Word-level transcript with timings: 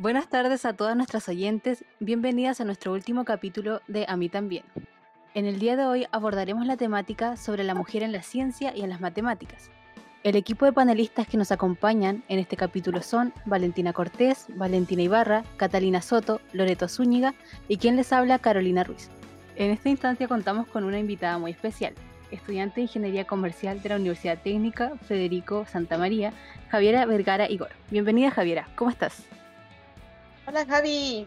Buenas 0.00 0.28
tardes 0.28 0.64
a 0.64 0.72
todas 0.72 0.96
nuestras 0.96 1.28
oyentes, 1.28 1.84
bienvenidas 2.00 2.60
a 2.60 2.64
nuestro 2.64 2.92
último 2.92 3.24
capítulo 3.24 3.82
de 3.86 4.04
A 4.08 4.16
mí 4.16 4.28
también. 4.28 4.64
En 5.34 5.46
el 5.46 5.58
día 5.58 5.76
de 5.76 5.84
hoy 5.84 6.06
abordaremos 6.10 6.66
la 6.66 6.76
temática 6.76 7.36
sobre 7.36 7.62
la 7.62 7.74
mujer 7.74 8.02
en 8.02 8.10
la 8.10 8.22
ciencia 8.22 8.74
y 8.74 8.82
en 8.82 8.90
las 8.90 9.00
matemáticas. 9.00 9.70
El 10.24 10.34
equipo 10.34 10.64
de 10.64 10.72
panelistas 10.72 11.28
que 11.28 11.36
nos 11.36 11.52
acompañan 11.52 12.24
en 12.28 12.38
este 12.38 12.56
capítulo 12.56 13.02
son 13.02 13.32
Valentina 13.44 13.92
Cortés, 13.92 14.46
Valentina 14.48 15.02
Ibarra, 15.02 15.44
Catalina 15.56 16.02
Soto, 16.02 16.40
Loreto 16.52 16.88
Zúñiga 16.88 17.34
y 17.68 17.76
quien 17.76 17.94
les 17.94 18.12
habla 18.12 18.38
Carolina 18.38 18.84
Ruiz. 18.84 19.08
En 19.54 19.70
esta 19.70 19.90
instancia 19.90 20.28
contamos 20.28 20.66
con 20.66 20.84
una 20.84 20.98
invitada 20.98 21.36
muy 21.36 21.50
especial, 21.50 21.94
estudiante 22.30 22.76
de 22.76 22.82
Ingeniería 22.82 23.26
Comercial 23.26 23.82
de 23.82 23.88
la 23.90 23.96
Universidad 23.96 24.40
Técnica 24.42 24.92
Federico 25.06 25.66
Santa 25.70 25.98
María, 25.98 26.32
Javiera 26.70 27.04
Vergara 27.04 27.50
Igor. 27.50 27.68
Bienvenida 27.90 28.30
Javiera, 28.30 28.68
¿cómo 28.76 28.90
estás? 28.90 29.24
Hola 30.46 30.64
Javi. 30.64 31.26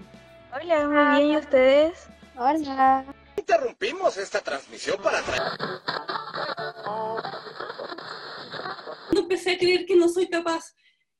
Hola, 0.52 0.88
muy 0.88 1.18
bien, 1.18 1.34
¿y 1.34 1.38
ustedes? 1.38 2.08
Hola. 2.36 3.06
Interrumpimos 3.38 4.18
esta 4.18 4.42
transmisión 4.42 5.00
para 5.04 5.22
traer... 5.22 5.44
No 9.12 9.20
empecé 9.20 9.52
a 9.52 9.58
creer 9.60 9.86
que 9.86 9.96
no 9.96 10.10
soy 10.10 10.28
capaz. 10.28 10.74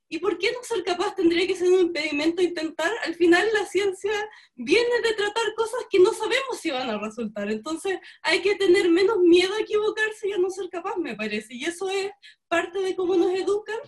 ¿Y 0.08 0.20
por 0.20 0.38
qué 0.38 0.52
no 0.52 0.64
ser 0.64 0.84
capaz 0.84 1.16
tendría 1.16 1.48
que 1.48 1.56
ser 1.56 1.68
un 1.68 1.80
impedimento 1.80 2.42
intentar? 2.42 2.92
Al 3.04 3.16
final 3.16 3.48
la 3.54 3.66
ciencia 3.66 4.12
viene 4.56 5.02
de 5.04 5.14
tratar 5.14 5.44
cosas 5.56 5.82
que 5.90 6.00
no 6.00 6.14
sabemos 6.14 6.60
si 6.60 6.70
van 6.70 6.75
a 6.90 6.98
resultar. 6.98 7.50
Entonces 7.52 8.00
hay 8.22 8.42
que 8.42 8.56
tener 8.56 8.90
menos 8.90 9.18
miedo 9.20 9.54
a 9.56 9.62
equivocarse 9.62 10.30
y 10.30 10.34
a 10.34 10.38
no 10.38 10.50
ser 10.50 10.70
capaz, 10.70 10.98
me 10.98 11.16
parece. 11.16 11.54
Y 11.54 11.66
eso 11.66 11.90
es 11.90 12.12
parte 12.48 12.80
de 12.80 12.96
cómo 12.96 13.16
nos 13.16 13.32
educan, 13.32 13.80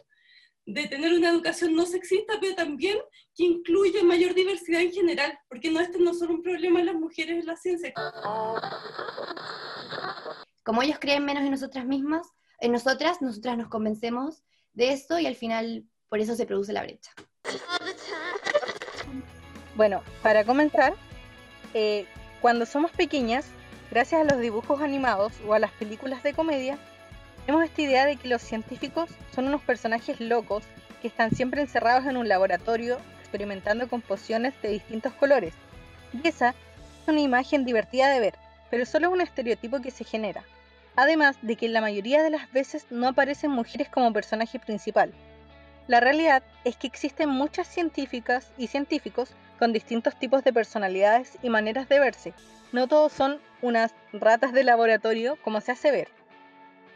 de 0.65 0.87
tener 0.87 1.13
una 1.13 1.29
educación 1.29 1.75
no 1.75 1.85
sexista, 1.85 2.33
pero 2.41 2.55
también 2.55 2.97
que 3.35 3.43
incluye 3.45 4.03
mayor 4.03 4.33
diversidad 4.33 4.81
en 4.81 4.91
general, 4.91 5.39
porque 5.47 5.71
no 5.71 5.79
este 5.79 5.99
no 5.99 6.11
es 6.11 6.19
solo 6.19 6.33
un 6.33 6.43
problema 6.43 6.79
de 6.79 6.85
las 6.85 6.95
mujeres 6.95 7.39
en 7.39 7.45
la 7.45 7.55
ciencia. 7.55 7.93
Como 10.63 10.83
ellos 10.83 10.97
creen 10.99 11.23
menos 11.23 11.43
en 11.43 11.51
nosotras 11.51 11.85
mismas, 11.85 12.27
en 12.59 12.71
nosotras, 12.71 13.21
nosotras 13.21 13.57
nos 13.57 13.69
convencemos 13.69 14.43
de 14.73 14.91
esto 14.91 15.19
y 15.19 15.25
al 15.25 15.35
final 15.35 15.85
por 16.09 16.19
eso 16.19 16.35
se 16.35 16.45
produce 16.45 16.73
la 16.73 16.83
brecha. 16.83 17.11
Bueno, 19.75 20.01
para 20.23 20.43
comenzar, 20.43 20.95
eh, 21.73 22.07
cuando 22.41 22.65
somos 22.65 22.91
pequeñas, 22.91 23.45
gracias 23.91 24.21
a 24.21 24.23
los 24.23 24.39
dibujos 24.39 24.81
animados 24.81 25.33
o 25.47 25.53
a 25.53 25.59
las 25.59 25.71
películas 25.71 26.23
de 26.23 26.33
comedia, 26.33 26.77
tenemos 27.45 27.65
esta 27.65 27.81
idea 27.81 28.05
de 28.05 28.17
que 28.17 28.27
los 28.27 28.41
científicos 28.41 29.09
son 29.33 29.47
unos 29.47 29.61
personajes 29.61 30.19
locos 30.19 30.63
que 31.01 31.07
están 31.07 31.31
siempre 31.31 31.61
encerrados 31.61 32.05
en 32.05 32.17
un 32.17 32.27
laboratorio 32.27 32.97
experimentando 33.21 33.87
con 33.87 34.01
pociones 34.01 34.53
de 34.61 34.69
distintos 34.69 35.13
colores. 35.13 35.53
Y 36.11 36.27
esa 36.27 36.49
es 36.49 37.07
una 37.07 37.21
imagen 37.21 37.65
divertida 37.65 38.09
de 38.09 38.19
ver, 38.19 38.35
pero 38.69 38.85
solo 38.85 39.09
un 39.09 39.21
estereotipo 39.21 39.81
que 39.81 39.91
se 39.91 40.03
genera. 40.03 40.43
Además 40.95 41.37
de 41.41 41.55
que 41.55 41.69
la 41.69 41.81
mayoría 41.81 42.23
de 42.23 42.31
las 42.31 42.51
veces 42.51 42.87
no 42.89 43.07
aparecen 43.07 43.51
mujeres 43.51 43.89
como 43.89 44.13
personaje 44.13 44.59
principal. 44.59 45.13
La 45.87 46.01
realidad 46.01 46.43
es 46.65 46.75
que 46.75 46.87
existen 46.87 47.29
muchas 47.29 47.67
científicas 47.67 48.51
y 48.57 48.67
científicos 48.67 49.29
con 49.57 49.71
distintos 49.71 50.17
tipos 50.19 50.43
de 50.43 50.51
personalidades 50.51 51.37
y 51.41 51.49
maneras 51.49 51.87
de 51.87 51.99
verse. 51.99 52.33
No 52.73 52.87
todos 52.87 53.13
son 53.13 53.39
unas 53.61 53.93
ratas 54.11 54.51
de 54.51 54.65
laboratorio 54.65 55.37
como 55.43 55.61
se 55.61 55.71
hace 55.71 55.91
ver. 55.91 56.09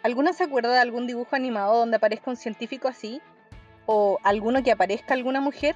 ¿Alguna 0.03 0.33
se 0.33 0.44
acuerda 0.44 0.73
de 0.73 0.80
algún 0.80 1.08
dibujo 1.08 1.36
animado 1.36 1.78
donde 1.78 1.98
aparezca 1.98 2.31
un 2.31 2.36
científico 2.36 2.89
así? 2.89 3.22
¿O 3.86 4.20
alguno 4.23 4.61
que 4.61 4.72
aparezca 4.72 5.14
alguna 5.14 5.39
mujer? 5.39 5.76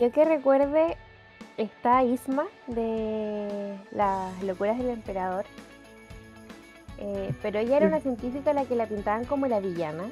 Yo 0.00 0.10
que 0.10 0.24
recuerde, 0.24 0.96
está 1.56 2.02
Isma 2.02 2.46
de 2.66 3.78
las 3.92 4.42
locuras 4.42 4.76
del 4.78 4.90
emperador. 4.90 5.46
Eh, 6.98 7.32
pero 7.42 7.60
ella 7.60 7.76
era 7.76 7.86
una 7.86 8.00
científica 8.00 8.50
a 8.50 8.54
la 8.54 8.64
que 8.64 8.74
la 8.74 8.86
pintaban 8.86 9.24
como 9.24 9.46
la 9.46 9.60
villana. 9.60 10.10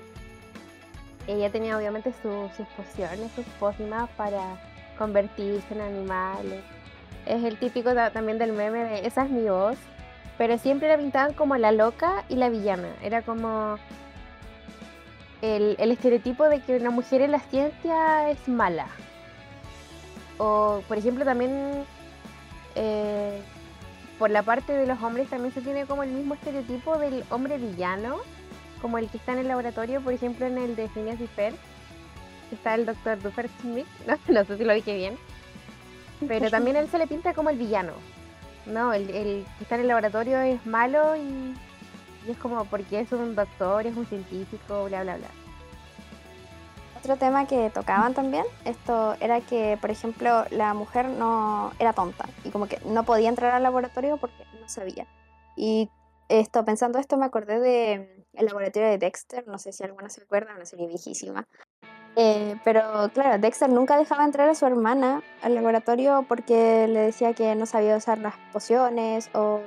Ella 1.26 1.50
tenía 1.50 1.76
obviamente 1.76 2.12
sus 2.22 2.66
pociones, 2.76 3.30
sus 3.34 3.46
pócimas 3.58 4.10
para 4.10 4.58
convertirse 4.98 5.74
en 5.74 5.80
animales. 5.80 6.62
Es 7.26 7.42
el 7.42 7.58
típico 7.58 7.94
también 7.94 8.38
del 8.38 8.52
meme 8.52 8.84
de 8.84 9.06
esa 9.06 9.24
es 9.24 9.30
mi 9.30 9.48
voz. 9.48 9.78
Pero 10.36 10.58
siempre 10.58 10.88
la 10.88 10.98
pintaban 10.98 11.32
como 11.32 11.56
la 11.56 11.70
loca 11.70 12.24
y 12.28 12.34
la 12.34 12.48
villana. 12.48 12.88
Era 13.02 13.22
como 13.22 13.78
el, 15.42 15.76
el 15.78 15.92
estereotipo 15.92 16.48
de 16.48 16.60
que 16.60 16.76
una 16.76 16.90
mujer 16.90 17.20
en 17.20 17.30
la 17.30 17.38
ciencia 17.38 18.30
es 18.30 18.48
mala. 18.48 18.88
O, 20.38 20.82
por 20.88 20.98
ejemplo, 20.98 21.24
también 21.24 21.84
eh, 22.74 23.40
por 24.18 24.30
la 24.30 24.42
parte 24.42 24.72
de 24.72 24.86
los 24.86 25.00
hombres 25.02 25.28
también 25.28 25.52
se 25.52 25.60
tiene 25.60 25.86
como 25.86 26.02
el 26.02 26.10
mismo 26.10 26.34
estereotipo 26.34 26.98
del 26.98 27.24
hombre 27.30 27.58
villano, 27.58 28.18
como 28.84 28.98
el 28.98 29.08
que 29.08 29.16
está 29.16 29.32
en 29.32 29.38
el 29.38 29.48
laboratorio, 29.48 30.02
por 30.02 30.12
ejemplo, 30.12 30.44
en 30.44 30.58
el 30.58 30.76
de 30.76 30.90
Phineas 30.90 31.18
y 31.18 31.26
Ferb, 31.26 31.56
está 32.52 32.74
el 32.74 32.84
doctor 32.84 33.18
Duffer 33.18 33.48
Smith, 33.62 33.86
no, 34.06 34.18
no 34.28 34.44
sé 34.44 34.58
si 34.58 34.64
lo 34.64 34.74
dije 34.74 34.94
bien, 34.94 35.16
pero 36.28 36.50
también 36.50 36.76
él 36.76 36.86
se 36.90 36.98
le 36.98 37.06
pinta 37.06 37.32
como 37.32 37.48
el 37.48 37.56
villano, 37.56 37.94
¿no? 38.66 38.92
El, 38.92 39.08
el 39.08 39.46
que 39.56 39.62
está 39.62 39.76
en 39.76 39.80
el 39.80 39.88
laboratorio 39.88 40.38
es 40.40 40.66
malo 40.66 41.16
y, 41.16 41.54
y 42.28 42.30
es 42.30 42.36
como 42.36 42.66
porque 42.66 43.00
es 43.00 43.10
un 43.12 43.34
doctor, 43.34 43.86
es 43.86 43.96
un 43.96 44.04
científico, 44.04 44.84
bla, 44.84 45.02
bla, 45.02 45.16
bla 45.16 45.28
otro 46.98 47.16
tema 47.16 47.46
que 47.46 47.70
tocaban 47.70 48.12
también, 48.12 48.44
esto 48.66 49.14
era 49.20 49.40
que, 49.42 49.78
por 49.78 49.90
ejemplo, 49.90 50.44
la 50.50 50.72
mujer 50.72 51.06
no 51.06 51.72
era 51.78 51.94
tonta 51.94 52.26
y 52.44 52.50
como 52.50 52.66
que 52.66 52.80
no 52.86 53.04
podía 53.04 53.28
entrar 53.28 53.52
al 53.52 53.62
laboratorio 53.62 54.16
porque 54.16 54.44
no 54.58 54.68
sabía. 54.68 55.06
Y 55.54 55.90
esto, 56.30 56.64
pensando 56.64 56.98
esto, 56.98 57.18
me 57.18 57.26
acordé 57.26 57.60
de 57.60 58.13
el 58.36 58.46
laboratorio 58.46 58.88
de 58.88 58.98
Dexter, 58.98 59.46
no 59.46 59.58
sé 59.58 59.72
si 59.72 59.82
alguna 59.84 60.08
se 60.08 60.22
acuerda, 60.22 60.54
una 60.54 60.64
serie 60.64 60.86
viejísima. 60.86 61.46
Eh, 62.16 62.56
pero 62.64 63.10
claro, 63.12 63.38
Dexter 63.38 63.68
nunca 63.68 63.98
dejaba 63.98 64.24
entrar 64.24 64.48
a 64.48 64.54
su 64.54 64.66
hermana 64.66 65.22
al 65.42 65.54
laboratorio 65.54 66.24
porque 66.28 66.86
le 66.88 67.00
decía 67.00 67.32
que 67.34 67.54
no 67.56 67.66
sabía 67.66 67.96
usar 67.96 68.18
las 68.18 68.34
pociones 68.52 69.30
o, 69.34 69.60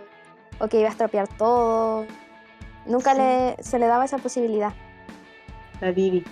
o 0.60 0.68
que 0.68 0.80
iba 0.80 0.88
a 0.88 0.92
estropear 0.92 1.28
todo. 1.38 2.06
Nunca 2.86 3.14
le, 3.14 3.62
se 3.62 3.80
le 3.80 3.88
daba 3.88 4.06
esa 4.06 4.18
posibilidad. 4.18 4.74
La 5.82 5.92
Vivi. 5.92 6.24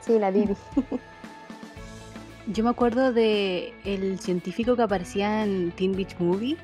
Sí, 0.00 0.18
la 0.18 0.30
Bibi. 0.30 0.56
Yo 2.46 2.64
me 2.64 2.70
acuerdo 2.70 3.12
de 3.12 3.74
el 3.84 4.20
científico 4.20 4.76
que 4.76 4.82
aparecía 4.82 5.42
en 5.42 5.72
Teen 5.72 5.96
Beach 5.96 6.16
Movie, 6.18 6.56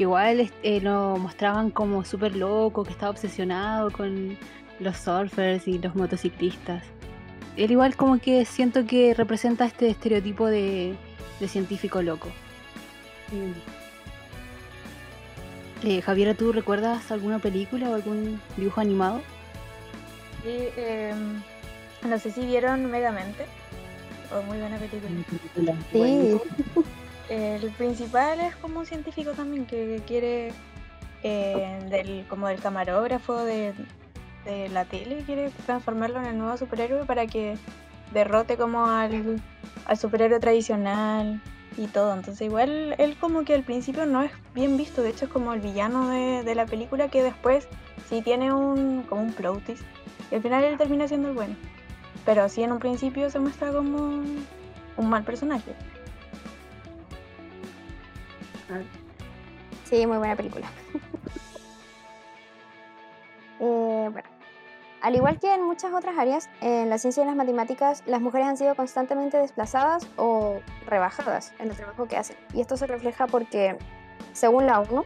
que 0.00 0.04
igual 0.04 0.50
eh, 0.62 0.80
lo 0.80 1.18
mostraban 1.18 1.70
como 1.70 2.06
súper 2.06 2.34
loco, 2.34 2.84
que 2.84 2.90
estaba 2.90 3.10
obsesionado 3.10 3.90
con 3.90 4.34
los 4.78 4.96
surfers 4.96 5.68
y 5.68 5.78
los 5.78 5.94
motociclistas. 5.94 6.82
Él 7.58 7.70
igual 7.70 7.94
como 7.96 8.18
que 8.18 8.46
siento 8.46 8.86
que 8.86 9.12
representa 9.12 9.66
este 9.66 9.90
estereotipo 9.90 10.46
de, 10.46 10.94
de 11.38 11.48
científico 11.48 12.00
loco. 12.00 12.30
Eh, 15.82 16.00
Javiera, 16.00 16.32
¿tú 16.32 16.50
recuerdas 16.50 17.12
alguna 17.12 17.38
película 17.38 17.90
o 17.90 17.94
algún 17.94 18.40
dibujo 18.56 18.80
animado? 18.80 19.20
Sí, 20.42 20.60
eh, 20.78 21.12
no 22.08 22.18
sé 22.18 22.30
si 22.30 22.46
vieron 22.46 22.90
Megamente. 22.90 23.44
Oh, 24.32 24.40
muy 24.44 24.56
buena 24.56 24.78
película. 24.78 25.76
Sí. 25.92 26.40
El 27.30 27.70
principal 27.70 28.40
es 28.40 28.56
como 28.56 28.80
un 28.80 28.86
científico 28.86 29.30
también 29.34 29.64
que 29.64 30.02
quiere, 30.04 30.52
eh, 31.22 31.78
del, 31.88 32.26
como 32.28 32.48
del 32.48 32.58
camarógrafo 32.58 33.44
de, 33.44 33.72
la 34.72 34.84
tele, 34.84 35.22
quiere 35.24 35.50
transformarlo 35.64 36.18
en 36.18 36.26
el 36.26 36.38
nuevo 36.38 36.56
superhéroe 36.56 37.04
para 37.04 37.28
que 37.28 37.56
derrote 38.12 38.56
como 38.56 38.84
al, 38.86 39.40
superhéroe 39.96 40.40
tradicional 40.40 41.40
y 41.76 41.86
todo. 41.86 42.14
Entonces 42.14 42.42
igual 42.42 42.96
él 42.98 43.16
como 43.20 43.44
que 43.44 43.54
al 43.54 43.62
principio 43.62 44.06
no 44.06 44.22
es 44.22 44.32
bien 44.52 44.76
visto, 44.76 45.00
de 45.00 45.10
hecho 45.10 45.26
es 45.26 45.30
como 45.30 45.54
el 45.54 45.60
villano 45.60 46.08
de, 46.08 46.42
de 46.42 46.54
la 46.56 46.66
película 46.66 47.10
que 47.10 47.22
después 47.22 47.68
sí 48.08 48.22
tiene 48.22 48.52
un 48.52 49.04
como 49.04 49.22
un 49.22 49.32
plot 49.32 49.62
twist, 49.64 49.84
y 50.32 50.34
al 50.34 50.42
final 50.42 50.64
él 50.64 50.76
termina 50.78 51.06
siendo 51.06 51.28
el 51.28 51.34
bueno. 51.34 51.54
Pero 52.24 52.48
sí 52.48 52.64
en 52.64 52.72
un 52.72 52.80
principio 52.80 53.30
se 53.30 53.38
muestra 53.38 53.70
como 53.70 54.20
un 54.96 55.08
mal 55.08 55.22
personaje. 55.22 55.76
Sí, 59.84 60.06
muy 60.06 60.18
buena 60.18 60.36
película. 60.36 60.66
Eh, 63.62 64.08
bueno, 64.10 64.26
al 65.02 65.16
igual 65.16 65.38
que 65.38 65.52
en 65.52 65.62
muchas 65.62 65.92
otras 65.92 66.16
áreas, 66.16 66.48
en 66.62 66.88
la 66.88 66.96
ciencia 66.96 67.22
y 67.22 67.26
las 67.26 67.36
matemáticas, 67.36 68.02
las 68.06 68.22
mujeres 68.22 68.48
han 68.48 68.56
sido 68.56 68.74
constantemente 68.74 69.36
desplazadas 69.36 70.08
o 70.16 70.60
rebajadas 70.86 71.52
en 71.58 71.68
el 71.68 71.76
trabajo 71.76 72.06
que 72.06 72.16
hacen. 72.16 72.38
Y 72.54 72.62
esto 72.62 72.78
se 72.78 72.86
refleja 72.86 73.26
porque, 73.26 73.76
según 74.32 74.64
la 74.64 74.80
ONU, 74.80 75.04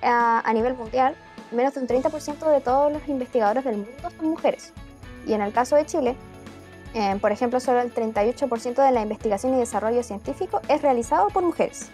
a, 0.00 0.40
a 0.48 0.52
nivel 0.54 0.72
mundial, 0.72 1.14
menos 1.50 1.74
de 1.74 1.80
un 1.80 1.88
30% 1.88 2.50
de 2.50 2.60
todos 2.62 2.90
los 2.90 3.06
investigadores 3.06 3.64
del 3.64 3.76
mundo 3.76 3.92
son 4.00 4.30
mujeres. 4.30 4.72
Y 5.26 5.34
en 5.34 5.42
el 5.42 5.52
caso 5.52 5.76
de 5.76 5.84
Chile, 5.84 6.16
eh, 6.94 7.16
por 7.20 7.32
ejemplo, 7.32 7.60
solo 7.60 7.80
el 7.80 7.92
38% 7.94 8.84
de 8.84 8.90
la 8.90 9.02
investigación 9.02 9.54
y 9.54 9.58
desarrollo 9.58 10.02
científico 10.02 10.60
es 10.68 10.82
realizado 10.82 11.28
por 11.28 11.42
mujeres. 11.42 11.90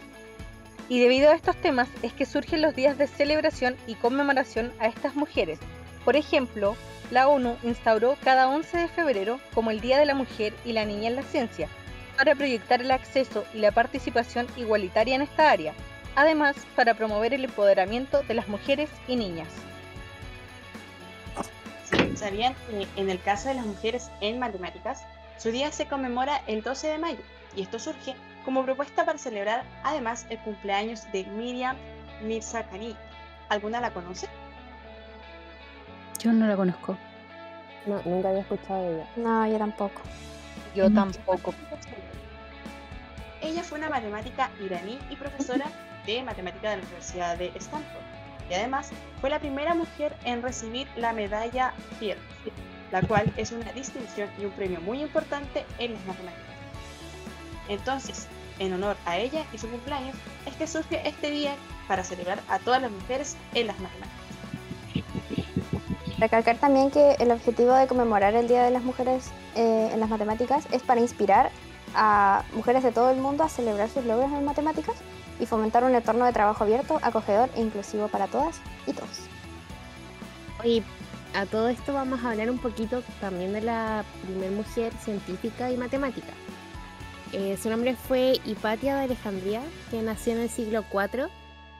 Y 0.88 1.00
debido 1.00 1.30
a 1.30 1.34
estos 1.34 1.56
temas 1.56 1.88
es 2.02 2.12
que 2.12 2.24
surgen 2.24 2.62
los 2.62 2.74
días 2.74 2.96
de 2.96 3.06
celebración 3.06 3.76
y 3.86 3.94
conmemoración 3.94 4.72
a 4.80 4.86
estas 4.86 5.14
mujeres. 5.14 5.58
Por 6.04 6.16
ejemplo, 6.16 6.76
la 7.10 7.28
ONU 7.28 7.56
instauró 7.62 8.16
cada 8.24 8.48
11 8.48 8.78
de 8.78 8.88
febrero 8.88 9.40
como 9.54 9.70
el 9.70 9.80
Día 9.80 9.98
de 9.98 10.06
la 10.06 10.14
Mujer 10.14 10.54
y 10.64 10.72
la 10.72 10.84
Niña 10.86 11.08
en 11.08 11.16
la 11.16 11.22
Ciencia, 11.22 11.68
para 12.16 12.34
proyectar 12.34 12.80
el 12.80 12.90
acceso 12.90 13.44
y 13.52 13.58
la 13.58 13.70
participación 13.70 14.46
igualitaria 14.56 15.14
en 15.14 15.22
esta 15.22 15.50
área, 15.50 15.74
además 16.16 16.56
para 16.74 16.94
promover 16.94 17.34
el 17.34 17.44
empoderamiento 17.44 18.22
de 18.22 18.34
las 18.34 18.48
mujeres 18.48 18.88
y 19.06 19.16
niñas. 19.16 19.48
¿Sabían 22.14 22.54
que 22.54 22.86
en 22.96 23.10
el 23.10 23.20
caso 23.20 23.48
de 23.48 23.54
las 23.54 23.66
mujeres 23.66 24.10
en 24.20 24.38
matemáticas, 24.38 25.04
su 25.38 25.50
día 25.50 25.70
se 25.70 25.86
conmemora 25.86 26.42
el 26.46 26.62
12 26.62 26.88
de 26.88 26.98
mayo? 26.98 27.20
Y 27.54 27.62
esto 27.62 27.78
surge 27.78 28.14
como 28.44 28.64
propuesta 28.64 29.04
para 29.04 29.18
celebrar 29.18 29.64
además 29.82 30.26
el 30.30 30.38
cumpleaños 30.38 31.10
de 31.12 31.24
Miriam 31.24 31.76
Mirzakhani. 32.22 32.96
¿Alguna 33.48 33.80
la 33.80 33.90
conoce? 33.92 34.28
Yo 36.18 36.32
no 36.32 36.46
la 36.46 36.56
conozco. 36.56 36.96
No, 37.86 38.00
nunca 38.04 38.28
había 38.30 38.40
escuchado 38.42 38.82
de 38.82 38.94
ella. 38.96 39.06
No, 39.16 39.46
yo 39.46 39.58
tampoco. 39.58 40.02
Yo 40.74 40.90
Mm. 40.90 40.94
tampoco. 40.94 41.54
Ella 43.40 43.62
fue 43.62 43.78
una 43.78 43.88
matemática 43.88 44.50
iraní 44.60 44.98
y 45.10 45.16
profesora 45.16 45.66
de 46.06 46.22
matemática 46.22 46.70
de 46.70 46.76
la 46.78 46.82
Universidad 46.82 47.36
de 47.38 47.52
Stanford. 47.54 48.02
Y 48.50 48.54
además 48.54 48.90
fue 49.20 49.30
la 49.30 49.38
primera 49.38 49.74
mujer 49.74 50.16
en 50.24 50.42
recibir 50.42 50.88
la 50.96 51.12
medalla 51.12 51.72
Fields, 51.98 52.20
la 52.90 53.02
cual 53.02 53.32
es 53.36 53.52
una 53.52 53.70
distinción 53.72 54.28
y 54.38 54.44
un 54.46 54.50
premio 54.52 54.80
muy 54.80 55.02
importante 55.02 55.64
en 55.78 55.92
las 55.94 56.04
matemáticas. 56.06 56.47
Entonces, 57.68 58.26
en 58.58 58.72
honor 58.72 58.96
a 59.06 59.18
ella 59.18 59.44
y 59.52 59.58
su 59.58 59.68
cumpleaños, 59.68 60.16
es 60.46 60.54
que 60.56 60.66
surge 60.66 61.06
este 61.06 61.30
día 61.30 61.54
para 61.86 62.04
celebrar 62.04 62.40
a 62.48 62.58
todas 62.58 62.82
las 62.82 62.90
mujeres 62.90 63.36
en 63.54 63.68
las 63.68 63.78
matemáticas. 63.78 64.18
Recalcar 66.18 66.56
también 66.56 66.90
que 66.90 67.12
el 67.20 67.30
objetivo 67.30 67.74
de 67.74 67.86
conmemorar 67.86 68.34
el 68.34 68.48
Día 68.48 68.64
de 68.64 68.72
las 68.72 68.82
Mujeres 68.82 69.30
eh, 69.54 69.90
en 69.92 70.00
las 70.00 70.08
matemáticas 70.08 70.66
es 70.72 70.82
para 70.82 71.00
inspirar 71.00 71.50
a 71.94 72.42
mujeres 72.52 72.82
de 72.82 72.90
todo 72.90 73.10
el 73.10 73.18
mundo 73.18 73.44
a 73.44 73.48
celebrar 73.48 73.88
sus 73.88 74.04
logros 74.04 74.32
en 74.32 74.44
matemáticas 74.44 74.96
y 75.38 75.46
fomentar 75.46 75.84
un 75.84 75.94
entorno 75.94 76.24
de 76.24 76.32
trabajo 76.32 76.64
abierto, 76.64 76.98
acogedor 77.02 77.48
e 77.54 77.60
inclusivo 77.60 78.08
para 78.08 78.26
todas 78.26 78.60
y 78.86 78.92
todos. 78.92 79.28
Oye, 80.60 80.82
a 81.34 81.46
todo 81.46 81.68
esto 81.68 81.92
vamos 81.92 82.24
a 82.24 82.30
hablar 82.30 82.50
un 82.50 82.58
poquito 82.58 83.02
también 83.20 83.52
de 83.52 83.60
la 83.60 84.04
primer 84.24 84.50
mujer 84.50 84.92
científica 85.00 85.70
y 85.70 85.76
matemática. 85.76 86.32
Eh, 87.32 87.58
su 87.60 87.68
nombre 87.68 87.94
fue 87.94 88.40
Hipatia 88.46 88.96
de 88.96 89.02
Alejandría, 89.02 89.62
que 89.90 90.00
nació 90.00 90.32
en 90.32 90.40
el 90.40 90.48
siglo 90.48 90.84
IV. 90.90 91.28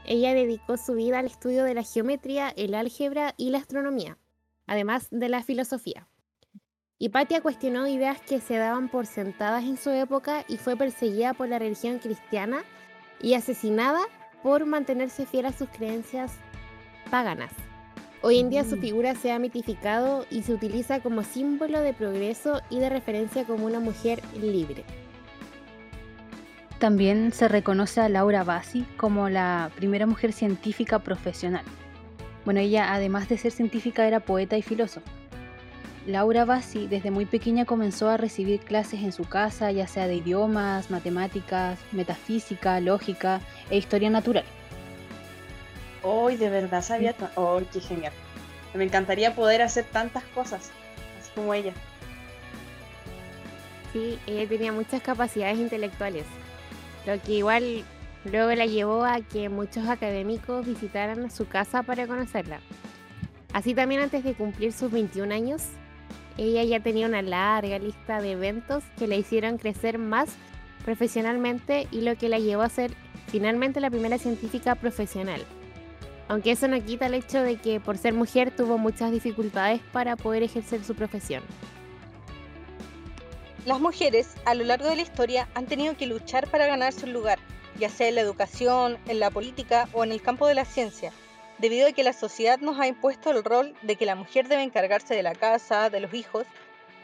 Ella 0.05 0.35
dedicó 0.35 0.77
su 0.77 0.95
vida 0.95 1.19
al 1.19 1.27
estudio 1.27 1.65
de 1.65 1.75
la 1.75 1.83
geometría, 1.83 2.50
el 2.50 2.75
álgebra 2.75 3.35
y 3.37 3.50
la 3.50 3.59
astronomía, 3.59 4.19
además 4.67 5.09
de 5.11 5.29
la 5.29 5.43
filosofía. 5.43 6.06
Hipatia 6.99 7.41
cuestionó 7.41 7.87
ideas 7.87 8.21
que 8.21 8.41
se 8.41 8.56
daban 8.56 8.89
por 8.89 9.06
sentadas 9.06 9.65
en 9.65 9.79
su 9.79 9.91
época 9.91 10.45
y 10.49 10.56
fue 10.56 10.77
perseguida 10.77 11.33
por 11.33 11.49
la 11.49 11.59
religión 11.59 11.99
cristiana 11.99 12.65
y 13.23 13.35
asesinada 13.35 14.00
por 14.43 14.67
mantenerse 14.67 15.25
fiel 15.25 15.47
a 15.47 15.53
sus 15.53 15.69
creencias 15.69 16.33
paganas. 17.11 17.53
Hoy 18.21 18.41
en 18.41 18.50
día 18.50 18.65
su 18.65 18.77
figura 18.77 19.15
se 19.15 19.31
ha 19.31 19.39
mitificado 19.39 20.27
y 20.29 20.43
se 20.43 20.53
utiliza 20.53 21.00
como 21.00 21.23
símbolo 21.23 21.81
de 21.81 21.95
progreso 21.95 22.61
y 22.69 22.81
de 22.81 22.91
referencia 22.91 23.45
como 23.45 23.65
una 23.65 23.79
mujer 23.79 24.21
libre. 24.37 24.85
También 26.78 27.32
se 27.32 27.48
reconoce 27.48 28.00
a 28.00 28.08
Laura 28.08 28.44
Bassi 28.44 28.86
como 28.96 29.28
la 29.28 29.70
primera 29.75 30.06
mujer 30.06 30.32
científica 30.32 31.00
profesional. 31.00 31.64
Bueno, 32.44 32.60
ella 32.60 32.94
además 32.94 33.28
de 33.28 33.36
ser 33.36 33.50
científica 33.50 34.06
era 34.06 34.20
poeta 34.20 34.56
y 34.56 34.62
filósofa. 34.62 35.10
Laura 36.06 36.44
Bassi 36.44 36.86
desde 36.86 37.10
muy 37.10 37.26
pequeña 37.26 37.64
comenzó 37.64 38.08
a 38.08 38.16
recibir 38.16 38.60
clases 38.60 39.02
en 39.02 39.12
su 39.12 39.25
casa, 39.25 39.72
ya 39.72 39.88
sea 39.88 40.06
de 40.06 40.14
idiomas, 40.14 40.90
matemáticas, 40.90 41.80
metafísica, 41.90 42.80
lógica 42.80 43.40
e 43.70 43.76
historia 43.76 44.08
natural. 44.08 44.44
Hoy 46.02 46.36
de 46.36 46.48
verdad 46.48 46.80
sabía. 46.80 47.14
¡Oh, 47.34 47.60
qué 47.72 47.80
genial! 47.80 48.12
Me 48.72 48.84
encantaría 48.84 49.34
poder 49.34 49.62
hacer 49.62 49.84
tantas 49.84 50.22
cosas, 50.26 50.70
así 51.20 51.30
como 51.34 51.52
ella. 51.52 51.72
Sí, 53.92 54.19
ella 54.26 54.48
tenía 54.48 54.72
muchas 54.72 55.02
capacidades 55.02 55.58
intelectuales, 55.58 56.25
lo 57.08 57.19
que 57.22 57.32
igual 57.32 57.84
luego 58.31 58.55
la 58.55 58.66
llevó 58.66 59.02
a 59.05 59.22
que 59.22 59.49
muchos 59.49 59.88
académicos 59.88 60.66
visitaran 60.66 61.31
su 61.31 61.49
casa 61.49 61.82
para 61.82 62.06
conocerla. 62.06 62.60
Así 63.55 63.72
también 63.72 64.02
antes 64.02 64.22
de 64.25 64.34
cumplir 64.34 64.75
sus 64.75 64.93
21 64.93 65.32
años, 65.34 65.62
ella 66.37 66.62
ya 66.64 66.81
tenía 66.81 67.06
una 67.06 67.22
larga 67.22 67.78
lista 67.78 68.20
de 68.20 68.32
eventos 68.32 68.84
que 68.99 69.06
la 69.06 69.16
hicieron 69.16 69.56
crecer 69.56 69.96
más 69.96 70.28
profesionalmente 70.84 71.88
y 71.90 72.02
lo 72.02 72.14
que 72.16 72.28
la 72.28 72.38
llevó 72.38 72.60
a 72.60 72.69
ser 72.69 72.93
finalmente 73.28 73.81
la 73.81 73.90
primera 73.90 74.19
científica 74.19 74.75
profesional. 74.75 75.40
Aunque 76.28 76.50
eso 76.50 76.69
no 76.69 76.84
quita 76.84 77.06
el 77.06 77.14
hecho 77.14 77.40
de 77.40 77.56
que 77.56 77.81
por 77.81 77.96
ser 77.96 78.12
mujer 78.12 78.50
tuvo 78.54 78.76
muchas 78.76 79.12
dificultades 79.12 79.81
para 79.93 80.14
poder 80.14 80.43
ejercer 80.43 80.84
su 80.84 80.94
profesión. 80.94 81.43
Las 83.69 83.81
mujeres 83.81 84.35
a 84.47 84.55
lo 84.55 84.65
largo 84.65 84.88
de 84.88 84.97
la 84.97 85.03
historia 85.03 85.47
han 85.55 85.67
tenido 85.67 85.94
que 85.94 86.06
luchar 86.06 86.49
para 86.49 86.67
ganarse 86.67 87.05
un 87.05 87.12
lugar, 87.12 87.38
ya 87.79 87.91
sea 87.91 88.09
en 88.09 88.15
la 88.15 88.23
educación, 88.23 88.97
en 89.09 89.20
la 89.20 89.31
política 89.31 89.91
o 89.93 90.05
en 90.05 90.11
el 90.11 90.23
campo 90.23 90.47
de 90.47 90.55
la 90.55 90.65
ciencia, 90.65 91.12
debido 91.59 91.87
a 91.87 91.93
que 91.93 92.03
la 92.03 92.15
sociedad 92.15 92.59
nos 92.61 92.81
ha 92.81 92.87
impuesto 92.87 93.31
el 93.31 93.44
rol 93.44 93.75
de 93.82 93.97
que 93.97 94.06
la 94.06 94.15
mujer 94.15 94.49
debe 94.49 94.62
encargarse 94.62 95.15
de 95.15 95.23
la 95.23 95.35
casa, 95.35 95.91
de 95.91 96.00
los 96.00 96.15
hijos 96.15 96.47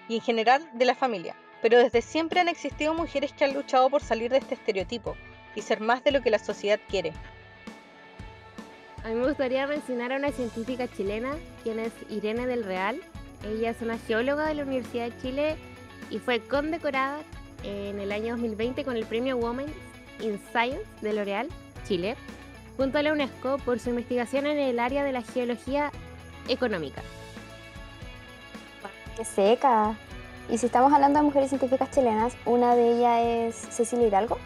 y 0.08 0.14
en 0.14 0.22
general 0.22 0.66
de 0.72 0.86
la 0.86 0.94
familia. 0.94 1.36
Pero 1.60 1.78
desde 1.78 2.00
siempre 2.00 2.40
han 2.40 2.48
existido 2.48 2.94
mujeres 2.94 3.34
que 3.34 3.44
han 3.44 3.52
luchado 3.52 3.90
por 3.90 4.02
salir 4.02 4.30
de 4.30 4.38
este 4.38 4.54
estereotipo 4.54 5.18
y 5.54 5.60
ser 5.60 5.80
más 5.80 6.02
de 6.02 6.12
lo 6.12 6.22
que 6.22 6.30
la 6.30 6.38
sociedad 6.38 6.80
quiere. 6.88 7.12
A 9.04 9.10
mí 9.10 9.16
me 9.16 9.26
gustaría 9.26 9.66
mencionar 9.66 10.14
a 10.14 10.16
una 10.16 10.32
científica 10.32 10.88
chilena, 10.88 11.34
quien 11.62 11.78
es 11.78 11.92
Irene 12.08 12.46
del 12.46 12.64
Real. 12.64 13.02
Ella 13.46 13.68
es 13.68 13.82
una 13.82 13.98
geóloga 13.98 14.46
de 14.46 14.54
la 14.54 14.62
Universidad 14.62 15.10
de 15.10 15.18
Chile 15.18 15.56
y 16.10 16.18
fue 16.18 16.40
condecorada 16.40 17.18
en 17.62 17.98
el 17.98 18.12
año 18.12 18.36
2020 18.36 18.84
con 18.84 18.96
el 18.96 19.06
premio 19.06 19.36
Women 19.36 19.66
in 20.20 20.40
Science 20.50 20.84
de 21.00 21.12
L'Oreal, 21.12 21.48
Chile, 21.86 22.16
junto 22.76 22.98
a 22.98 23.02
la 23.02 23.12
UNESCO 23.12 23.58
por 23.58 23.78
su 23.78 23.90
investigación 23.90 24.46
en 24.46 24.58
el 24.58 24.78
área 24.78 25.04
de 25.04 25.12
la 25.12 25.22
geología 25.22 25.90
económica. 26.48 27.02
¡Qué 29.16 29.24
seca! 29.24 29.96
Y 30.50 30.58
si 30.58 30.66
estamos 30.66 30.92
hablando 30.92 31.20
de 31.20 31.24
mujeres 31.24 31.48
científicas 31.48 31.90
chilenas, 31.90 32.36
una 32.44 32.74
de 32.74 32.96
ellas 32.96 33.20
es 33.24 33.74
Cecilia 33.74 34.08
Hidalgo. 34.08 34.38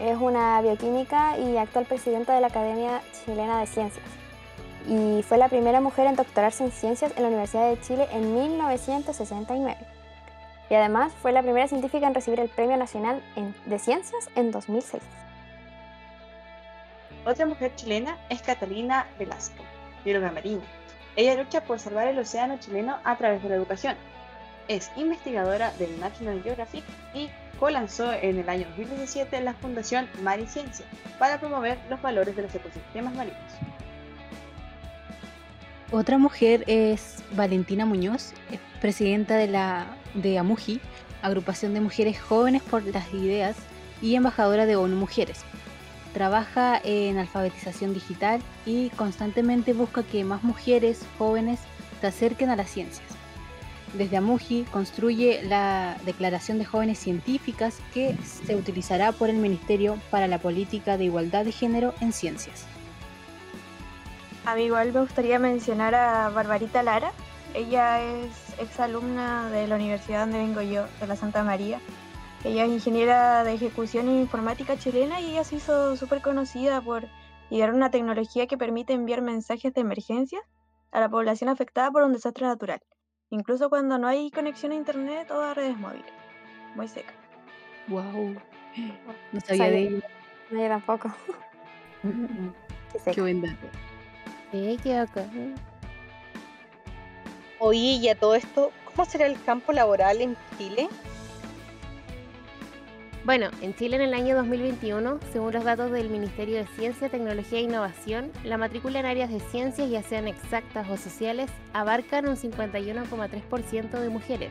Es 0.00 0.16
una 0.16 0.60
bioquímica 0.62 1.38
y 1.38 1.58
actual 1.58 1.84
presidenta 1.84 2.34
de 2.34 2.40
la 2.40 2.46
Academia 2.46 3.02
Chilena 3.12 3.60
de 3.60 3.66
Ciencias. 3.66 4.04
Y 4.88 5.22
fue 5.22 5.38
la 5.38 5.48
primera 5.48 5.80
mujer 5.80 6.06
en 6.06 6.16
doctorarse 6.16 6.64
en 6.64 6.72
ciencias 6.72 7.12
en 7.16 7.22
la 7.22 7.28
Universidad 7.28 7.68
de 7.68 7.80
Chile 7.80 8.08
en 8.12 8.34
1969. 8.34 9.91
Y 10.72 10.74
además 10.74 11.12
fue 11.20 11.32
la 11.32 11.42
primera 11.42 11.68
científica 11.68 12.06
en 12.06 12.14
recibir 12.14 12.40
el 12.40 12.48
Premio 12.48 12.78
Nacional 12.78 13.22
en- 13.36 13.54
de 13.66 13.78
Ciencias 13.78 14.30
en 14.36 14.50
2006. 14.50 15.02
Otra 17.26 17.44
mujer 17.44 17.74
chilena 17.76 18.16
es 18.30 18.40
Catalina 18.40 19.06
Velasco, 19.18 19.62
bióloga 20.02 20.32
marina. 20.32 20.62
Ella 21.14 21.34
lucha 21.34 21.62
por 21.64 21.78
salvar 21.78 22.08
el 22.08 22.18
océano 22.18 22.56
chileno 22.58 22.96
a 23.04 23.16
través 23.18 23.42
de 23.42 23.50
la 23.50 23.56
educación. 23.56 23.96
Es 24.66 24.90
investigadora 24.96 25.72
del 25.72 26.00
National 26.00 26.42
Geographic 26.42 26.84
y 27.12 27.28
co-lanzó 27.60 28.10
en 28.14 28.38
el 28.38 28.48
año 28.48 28.66
2017 28.68 29.42
la 29.42 29.52
Fundación 29.52 30.08
Mar 30.22 30.40
y 30.40 30.46
Ciencia 30.46 30.86
para 31.18 31.38
promover 31.38 31.76
los 31.90 32.00
valores 32.00 32.34
de 32.34 32.44
los 32.44 32.54
ecosistemas 32.54 33.12
marinos. 33.14 33.52
Otra 35.90 36.16
mujer 36.16 36.64
es 36.66 37.22
Valentina 37.32 37.84
Muñoz, 37.84 38.32
es 38.50 38.58
presidenta 38.80 39.36
de 39.36 39.48
la 39.48 39.98
de 40.14 40.38
AMUJI, 40.38 40.80
Agrupación 41.22 41.74
de 41.74 41.80
Mujeres 41.80 42.20
Jóvenes 42.20 42.62
por 42.62 42.82
las 42.84 43.12
Ideas 43.12 43.56
y 44.00 44.14
embajadora 44.14 44.66
de 44.66 44.76
ONU 44.76 44.96
Mujeres. 44.96 45.44
Trabaja 46.12 46.80
en 46.84 47.18
alfabetización 47.18 47.94
digital 47.94 48.42
y 48.66 48.90
constantemente 48.90 49.72
busca 49.72 50.02
que 50.02 50.24
más 50.24 50.42
mujeres 50.42 51.06
jóvenes 51.18 51.60
se 52.00 52.06
acerquen 52.06 52.50
a 52.50 52.56
las 52.56 52.70
ciencias. 52.70 53.06
Desde 53.94 54.16
AMUJI 54.16 54.64
construye 54.64 55.42
la 55.42 55.96
Declaración 56.06 56.58
de 56.58 56.64
Jóvenes 56.64 56.98
Científicas 56.98 57.78
que 57.92 58.16
se 58.24 58.56
utilizará 58.56 59.12
por 59.12 59.28
el 59.28 59.36
Ministerio 59.36 59.98
para 60.10 60.28
la 60.28 60.38
Política 60.38 60.96
de 60.96 61.04
Igualdad 61.04 61.44
de 61.44 61.52
Género 61.52 61.94
en 62.00 62.12
Ciencias. 62.12 62.64
A 64.44 64.54
mí 64.56 64.64
igual 64.64 64.92
me 64.92 65.00
gustaría 65.00 65.38
mencionar 65.38 65.94
a 65.94 66.30
Barbarita 66.30 66.82
Lara. 66.82 67.12
Ella 67.54 68.02
es 68.02 68.58
exalumna 68.58 69.50
de 69.50 69.66
la 69.66 69.74
universidad 69.74 70.20
donde 70.20 70.38
vengo 70.38 70.62
yo, 70.62 70.86
de 71.00 71.06
la 71.06 71.16
Santa 71.16 71.42
María. 71.44 71.80
Ella 72.44 72.64
es 72.64 72.70
ingeniera 72.70 73.44
de 73.44 73.52
ejecución 73.52 74.08
e 74.08 74.20
informática 74.20 74.76
chilena 74.78 75.20
y 75.20 75.32
ella 75.32 75.44
se 75.44 75.56
hizo 75.56 75.96
súper 75.96 76.22
conocida 76.22 76.80
por 76.80 77.06
idear 77.50 77.72
una 77.72 77.90
tecnología 77.90 78.46
que 78.46 78.56
permite 78.56 78.94
enviar 78.94 79.20
mensajes 79.20 79.74
de 79.74 79.82
emergencia 79.82 80.40
a 80.92 81.00
la 81.00 81.08
población 81.08 81.50
afectada 81.50 81.90
por 81.90 82.02
un 82.02 82.14
desastre 82.14 82.46
natural, 82.46 82.80
incluso 83.30 83.68
cuando 83.68 83.98
no 83.98 84.08
hay 84.08 84.30
conexión 84.30 84.72
a 84.72 84.76
internet 84.76 85.30
o 85.30 85.40
a 85.40 85.52
redes 85.52 85.76
móviles. 85.76 86.12
Muy 86.74 86.88
seca. 86.88 87.12
Wow. 87.88 88.34
No 89.32 89.40
sabía 89.40 89.70
de 89.70 89.78
ella. 89.78 89.90
ella. 89.98 90.08
No, 90.50 90.62
yo 90.62 90.68
tampoco. 90.68 91.12
Qué 92.92 92.98
seca. 92.98 93.12
Qué 93.12 93.20
buen 93.20 93.42
dato. 93.42 93.66
Sí, 94.50 94.78
qué 94.82 94.98
acá. 94.98 95.26
Oye, 97.64 98.00
y 98.02 98.08
a 98.08 98.16
todo 98.16 98.34
esto, 98.34 98.72
¿cómo 98.84 99.08
será 99.08 99.26
el 99.26 99.40
campo 99.40 99.72
laboral 99.72 100.20
en 100.20 100.36
Chile? 100.58 100.88
Bueno, 103.24 103.50
en 103.60 103.72
Chile 103.76 103.94
en 103.94 104.02
el 104.02 104.14
año 104.14 104.34
2021, 104.34 105.20
según 105.32 105.52
los 105.52 105.62
datos 105.62 105.92
del 105.92 106.10
Ministerio 106.10 106.56
de 106.56 106.66
Ciencia, 106.66 107.08
Tecnología 107.08 107.60
e 107.60 107.62
Innovación, 107.62 108.32
la 108.42 108.58
matrícula 108.58 108.98
en 108.98 109.06
áreas 109.06 109.30
de 109.30 109.38
ciencias, 109.38 109.88
ya 109.88 110.02
sean 110.02 110.26
exactas 110.26 110.90
o 110.90 110.96
sociales, 110.96 111.52
abarcan 111.72 112.26
un 112.26 112.34
51,3% 112.34 113.90
de 113.90 114.08
mujeres. 114.08 114.50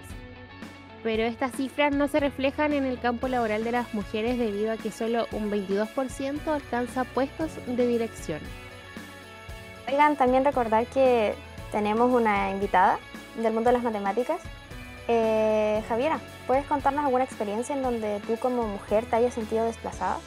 Pero 1.03 1.23
estas 1.23 1.51
cifras 1.51 1.93
no 1.93 2.07
se 2.07 2.21
reflejan 2.21 2.71
en 2.71 2.85
el 2.85 2.97
campo 2.97 3.27
laboral 3.27 3.65
de 3.65 3.73
las 3.73 3.93
mujeres 3.93 4.39
debido 4.39 4.71
a 4.71 4.77
que 4.77 4.89
solo 4.89 5.27
un 5.33 5.51
22% 5.51 6.47
alcanza 6.47 7.03
puestos 7.03 7.51
de 7.67 7.87
dirección. 7.87 8.39
Oigan, 9.89 10.15
también 10.15 10.45
recordar 10.45 10.85
que 10.85 11.35
tenemos 11.71 12.11
una 12.11 12.51
invitada 12.51 12.99
del 13.37 13.53
mundo 13.53 13.69
de 13.69 13.73
las 13.73 13.83
matemáticas. 13.83 14.41
Eh, 15.07 15.83
Javiera, 15.87 16.19
¿puedes 16.47 16.65
contarnos 16.65 17.05
alguna 17.05 17.23
experiencia 17.23 17.75
en 17.75 17.81
donde 17.81 18.19
tú 18.27 18.37
como 18.37 18.67
mujer 18.67 19.05
te 19.05 19.15
hayas 19.15 19.33
sentido 19.33 19.65
desplazada? 19.65 20.17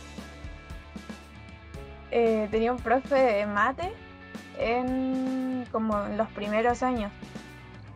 Eh, 2.10 2.48
tenía 2.50 2.72
un 2.72 2.78
profe 2.78 3.14
de 3.14 3.46
mate 3.46 3.92
en 4.58 5.66
como 5.72 6.04
en 6.06 6.16
los 6.16 6.28
primeros 6.28 6.82
años 6.82 7.10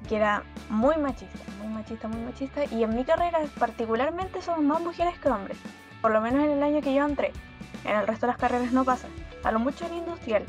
que 0.08 0.16
era 0.16 0.42
muy 0.70 0.96
machista, 0.96 1.38
muy 1.62 1.68
machista, 1.68 2.08
muy 2.08 2.20
machista 2.20 2.64
y 2.64 2.82
en 2.82 2.96
mi 2.96 3.04
carrera 3.04 3.40
particularmente 3.58 4.40
somos 4.42 4.62
más 4.62 4.80
mujeres 4.80 5.18
que 5.18 5.28
hombres, 5.28 5.58
por 6.00 6.10
lo 6.10 6.20
menos 6.20 6.42
en 6.44 6.52
el 6.52 6.62
año 6.62 6.80
que 6.80 6.94
yo 6.94 7.04
entré. 7.04 7.32
En 7.84 7.96
el 7.96 8.06
resto 8.06 8.26
de 8.26 8.32
las 8.32 8.40
carreras 8.40 8.72
no 8.72 8.84
pasa, 8.84 9.06
a 9.44 9.52
lo 9.52 9.58
mucho 9.58 9.86
en 9.86 9.94
industrial, 9.94 10.44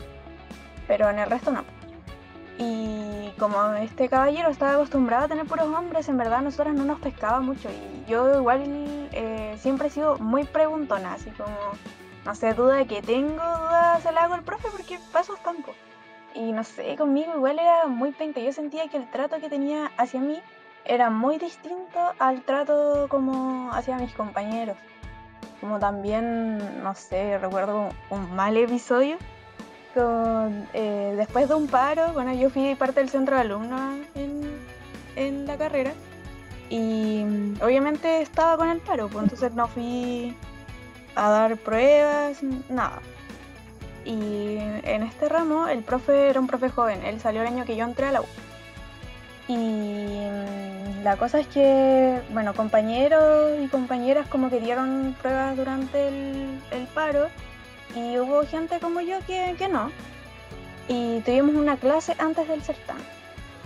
pero 0.87 1.09
en 1.09 1.19
el 1.19 1.29
resto 1.29 1.51
no. 1.51 1.78
Y 2.59 3.31
como 3.39 3.73
este 3.75 4.09
caballero 4.09 4.49
estaba 4.49 4.73
acostumbrado 4.73 5.23
a 5.23 5.27
tener 5.29 5.45
puros 5.45 5.67
hombres, 5.67 6.09
en 6.09 6.17
verdad 6.17 6.41
nosotras 6.41 6.75
no 6.75 6.83
nos 6.83 6.99
pescaba 6.99 7.39
mucho. 7.39 7.69
Y 7.69 8.11
yo 8.11 8.37
igual 8.37 8.63
eh, 9.13 9.55
siempre 9.57 9.87
he 9.87 9.91
sido 9.91 10.17
muy 10.17 10.43
preguntona, 10.43 11.13
así 11.13 11.31
como, 11.31 11.55
no 12.25 12.35
sé, 12.35 12.53
duda 12.53 12.83
que 12.83 13.01
tengo, 13.01 13.31
duda 13.35 14.01
se 14.01 14.11
la 14.11 14.25
hago 14.25 14.33
al 14.33 14.43
profe 14.43 14.67
porque 14.71 14.99
paso 15.13 15.35
estampo. 15.35 15.73
Y 16.35 16.51
no 16.51 16.65
sé, 16.65 16.97
conmigo 16.97 17.33
igual 17.33 17.59
era 17.59 17.87
muy 17.87 18.11
penca. 18.11 18.41
Yo 18.41 18.51
sentía 18.51 18.89
que 18.89 18.97
el 18.97 19.09
trato 19.09 19.39
que 19.39 19.49
tenía 19.49 19.89
hacia 19.97 20.19
mí 20.19 20.41
era 20.83 21.09
muy 21.09 21.37
distinto 21.37 22.13
al 22.19 22.41
trato 22.41 23.07
como 23.07 23.71
hacia 23.71 23.95
mis 23.95 24.13
compañeros. 24.13 24.75
Como 25.61 25.79
también, 25.79 26.83
no 26.83 26.93
sé, 26.93 27.37
recuerdo 27.37 27.89
un 28.09 28.35
mal 28.35 28.57
episodio 28.57 29.17
eh, 29.96 31.13
después 31.17 31.50
de 31.50 31.55
un 31.55 31.67
paro, 31.67 32.13
bueno, 32.13 32.34
yo 32.34 32.50
fui 32.50 32.75
parte 32.75 33.00
del 33.00 33.10
centro 33.10 33.36
de 33.36 33.41
alumnos 33.41 33.98
en, 35.15 35.46
la 35.46 35.58
carrera 35.58 35.91
y 36.69 37.24
mm, 37.25 37.55
obviamente 37.62 38.22
estaba 38.22 38.55
con 38.55 38.69
el 38.69 38.79
paro, 38.79 39.10
pues 39.10 39.24
entonces 39.24 39.53
no 39.53 39.67
fui 39.67 40.36
a 41.15 41.29
dar 41.29 41.58
pruebas, 41.58 42.41
nada. 42.69 43.01
Y 44.05 44.58
en 44.84 45.03
este 45.03 45.27
ramo 45.27 45.67
el 45.67 45.84
profe 45.84 46.29
era 46.29 46.39
un 46.39 46.48
profe 46.48 46.69
joven, 46.69 47.03
él 47.03 47.19
salió 47.19 47.41
el 47.41 47.48
año 47.48 47.65
que 47.65 47.75
yo 47.75 47.86
entré 47.86 48.08
a 48.08 48.12
la 48.13 48.22
U. 48.22 48.25
Y 49.48 49.55
mm, 49.58 51.03
la 51.03 51.17
cosa 51.17 51.39
es 51.39 51.48
que, 51.48 52.22
bueno, 52.31 52.53
compañeros 52.53 53.60
y 53.62 53.67
compañeras 53.67 54.27
como 54.27 54.50
que 54.50 54.60
dieron 54.62 55.15
pruebas 55.22 55.58
durante 55.58 56.08
el 56.08 56.88
paro 56.93 57.27
y 57.96 58.17
hubo 58.17 58.46
gente 58.46 58.79
como 58.79 59.01
yo 59.01 59.19
que, 59.25 59.55
que 59.58 59.67
no. 59.67 59.91
Y 60.88 61.22
tuvimos 61.22 61.55
una 61.55 61.77
clase 61.77 62.15
antes 62.17 62.48
del 62.48 62.62
certamen. 62.62 63.05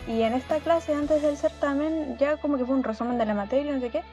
Y 0.08 0.22
en 0.24 0.34
esta 0.34 0.60
clase 0.60 0.94
antes 0.94 1.22
del 1.22 1.38
certamen 1.38 2.18
ya 2.18 2.38
como 2.38 2.58
que 2.58 2.66
fue 2.66 2.76
un 2.76 2.84
resumen 2.84 3.18
de 3.18 3.26
la 3.26 3.34
materia, 3.34 3.74
no 3.74 3.80
sé 3.80 3.90
qué. 3.90 4.04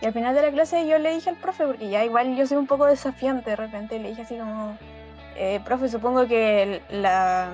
Y 0.00 0.06
al 0.06 0.12
final 0.12 0.34
de 0.34 0.42
la 0.42 0.50
clase 0.50 0.86
yo 0.86 0.98
le 0.98 1.14
dije 1.14 1.30
al 1.30 1.36
profe, 1.36 1.64
porque 1.64 1.88
ya 1.88 2.04
igual 2.04 2.36
yo 2.36 2.46
soy 2.46 2.58
un 2.58 2.66
poco 2.66 2.86
desafiante 2.86 3.50
de 3.50 3.56
repente, 3.56 3.98
le 3.98 4.10
dije 4.10 4.22
así 4.22 4.36
como, 4.36 4.76
eh, 5.36 5.60
profe, 5.64 5.88
supongo 5.88 6.26
que 6.26 6.82
la, 6.90 7.50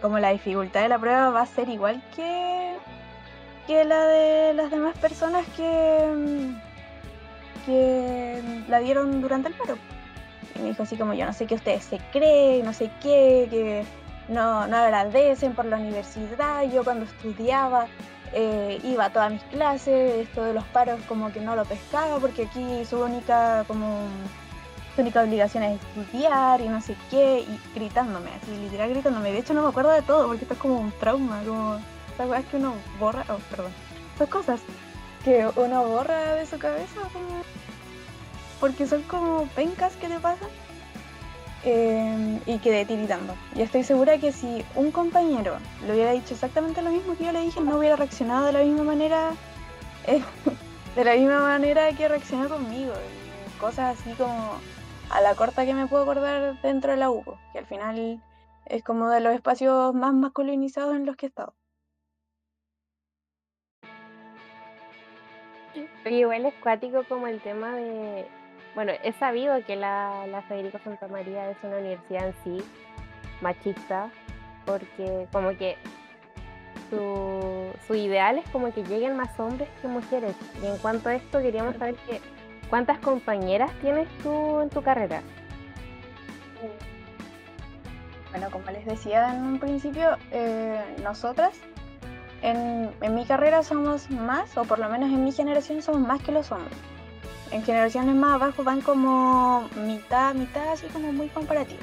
como 0.00 0.18
la 0.18 0.30
dificultad 0.30 0.82
de 0.82 0.88
la 0.88 0.98
prueba 0.98 1.30
va 1.30 1.42
a 1.42 1.46
ser 1.46 1.68
igual 1.68 2.02
que, 2.14 2.74
que 3.66 3.84
la 3.84 4.06
de 4.06 4.54
las 4.54 4.70
demás 4.70 4.96
personas 4.98 5.44
que, 5.56 6.54
que 7.66 8.42
la 8.68 8.78
dieron 8.78 9.20
durante 9.20 9.48
el 9.48 9.54
paro. 9.54 9.76
Y 10.54 10.58
me 10.60 10.68
dijo 10.68 10.82
así 10.82 10.96
como 10.96 11.14
yo 11.14 11.26
no 11.26 11.32
sé 11.32 11.46
qué 11.46 11.54
ustedes 11.54 11.84
se 11.84 11.98
creen, 12.12 12.64
no 12.64 12.72
sé 12.72 12.90
qué, 13.02 13.48
que 13.50 13.84
no, 14.28 14.66
no 14.66 14.76
agradecen 14.76 15.54
por 15.54 15.64
la 15.64 15.76
universidad. 15.76 16.62
Yo 16.70 16.84
cuando 16.84 17.04
estudiaba 17.04 17.86
eh, 18.32 18.80
iba 18.84 19.06
a 19.06 19.10
todas 19.10 19.32
mis 19.32 19.42
clases, 19.44 20.28
esto 20.28 20.44
de 20.44 20.54
los 20.54 20.64
paros 20.64 21.00
como 21.08 21.32
que 21.32 21.40
no 21.40 21.56
lo 21.56 21.64
pescaba 21.64 22.18
porque 22.18 22.42
aquí 22.42 22.84
su 22.84 22.98
única 22.98 23.64
como 23.66 24.08
su 24.94 25.02
única 25.02 25.22
obligación 25.22 25.62
es 25.62 25.80
estudiar 25.80 26.60
y 26.60 26.68
no 26.68 26.80
sé 26.80 26.96
qué, 27.10 27.40
y 27.40 27.60
gritándome, 27.74 28.30
así 28.30 28.56
literal 28.56 28.90
gritándome. 28.90 29.30
De 29.30 29.38
hecho 29.38 29.54
no 29.54 29.62
me 29.62 29.68
acuerdo 29.68 29.90
de 29.90 30.02
todo 30.02 30.26
porque 30.26 30.42
esto 30.42 30.54
es 30.54 30.60
como 30.60 30.80
un 30.80 30.90
trauma, 30.92 31.42
como 31.46 31.78
esas 32.14 32.26
cosas 32.26 32.44
que 32.50 32.56
uno 32.56 32.74
borra, 32.98 33.24
oh, 33.28 33.38
perdón, 33.50 33.72
esas 34.14 34.28
cosas 34.28 34.60
que 35.22 35.46
uno 35.56 35.84
borra 35.84 36.34
de 36.34 36.46
su 36.46 36.58
cabeza 36.58 37.00
como 37.12 37.42
porque 38.60 38.86
son 38.86 39.02
como 39.02 39.46
pencas 39.54 39.94
que 39.96 40.08
te 40.08 40.18
pasan 40.18 40.48
eh, 41.64 42.40
y 42.46 42.58
quedé 42.58 42.84
tiritando. 42.84 43.34
Y 43.54 43.62
estoy 43.62 43.82
segura 43.82 44.18
que 44.18 44.32
si 44.32 44.64
un 44.74 44.90
compañero 44.90 45.56
le 45.84 45.94
hubiera 45.94 46.12
dicho 46.12 46.34
exactamente 46.34 46.82
lo 46.82 46.90
mismo 46.90 47.16
que 47.16 47.24
yo 47.24 47.32
le 47.32 47.42
dije, 47.42 47.60
no 47.60 47.78
hubiera 47.78 47.96
reaccionado 47.96 48.46
de 48.46 48.52
la 48.52 48.62
misma 48.62 48.84
manera, 48.84 49.32
eh, 50.06 50.22
de 50.96 51.04
la 51.04 51.14
misma 51.14 51.40
manera 51.40 51.92
que 51.92 52.08
reaccionó 52.08 52.48
conmigo. 52.48 52.92
Cosas 53.60 53.98
así 53.98 54.12
como 54.12 54.58
a 55.10 55.20
la 55.20 55.34
corta 55.34 55.64
que 55.64 55.74
me 55.74 55.86
puedo 55.86 56.02
acordar 56.02 56.60
dentro 56.62 56.92
de 56.92 56.98
la 56.98 57.10
UCO, 57.10 57.38
que 57.52 57.58
al 57.58 57.66
final 57.66 58.22
es 58.66 58.82
como 58.82 59.08
de 59.08 59.20
los 59.20 59.34
espacios 59.34 59.94
más 59.94 60.12
masculinizados 60.12 60.94
en 60.96 61.06
los 61.06 61.16
que 61.16 61.26
he 61.26 61.28
estado. 61.28 61.54
Pero 66.02 66.16
igual 66.16 66.46
es 66.46 66.54
cuático 66.54 67.04
como 67.08 67.26
el 67.26 67.40
tema 67.40 67.74
de... 67.74 68.26
Bueno, 68.76 68.92
he 69.02 69.12
sabido 69.14 69.64
que 69.64 69.74
la, 69.74 70.26
la 70.26 70.42
Federico 70.42 70.78
Santa 70.84 71.08
María 71.08 71.50
es 71.50 71.56
una 71.62 71.78
universidad 71.78 72.26
en 72.26 72.34
sí 72.44 72.64
machista, 73.40 74.10
porque 74.66 75.26
como 75.32 75.56
que 75.56 75.78
su, 76.90 77.72
su 77.86 77.94
ideal 77.94 78.36
es 78.36 78.46
como 78.50 78.70
que 78.74 78.84
lleguen 78.84 79.16
más 79.16 79.40
hombres 79.40 79.70
que 79.80 79.88
mujeres. 79.88 80.36
Y 80.62 80.66
en 80.66 80.76
cuanto 80.76 81.08
a 81.08 81.14
esto, 81.14 81.40
queríamos 81.40 81.76
saber 81.76 81.94
que, 82.06 82.20
cuántas 82.68 82.98
compañeras 82.98 83.70
tienes 83.80 84.08
tú 84.22 84.60
en 84.60 84.68
tu 84.68 84.82
carrera. 84.82 85.22
Bueno, 88.30 88.50
como 88.50 88.70
les 88.72 88.84
decía 88.84 89.34
en 89.34 89.42
un 89.42 89.58
principio, 89.58 90.18
eh, 90.32 90.84
nosotras 91.02 91.54
en, 92.42 92.90
en 93.00 93.14
mi 93.14 93.24
carrera 93.24 93.62
somos 93.62 94.10
más, 94.10 94.54
o 94.58 94.64
por 94.64 94.78
lo 94.78 94.90
menos 94.90 95.08
en 95.08 95.24
mi 95.24 95.32
generación 95.32 95.80
somos 95.80 96.06
más 96.06 96.20
que 96.20 96.32
los 96.32 96.52
hombres. 96.52 96.76
En 97.50 97.64
generaciones 97.64 98.14
más 98.14 98.34
abajo 98.34 98.64
van 98.64 98.80
como 98.80 99.68
mitad, 99.76 100.34
mitad, 100.34 100.72
así 100.72 100.86
como 100.88 101.12
muy 101.12 101.28
comparativo. 101.28 101.80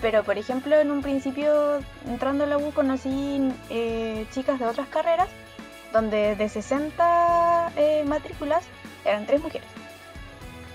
Pero 0.00 0.22
por 0.24 0.38
ejemplo, 0.38 0.76
en 0.76 0.90
un 0.90 1.02
principio, 1.02 1.80
entrando 2.06 2.44
a 2.44 2.46
la 2.46 2.58
U, 2.58 2.72
conocí 2.72 3.52
eh, 3.70 4.26
chicas 4.32 4.58
de 4.58 4.66
otras 4.66 4.88
carreras, 4.88 5.28
donde 5.92 6.36
de 6.36 6.48
60 6.48 7.72
eh, 7.76 8.04
matrículas 8.06 8.64
eran 9.04 9.26
tres 9.26 9.42
mujeres. 9.42 9.68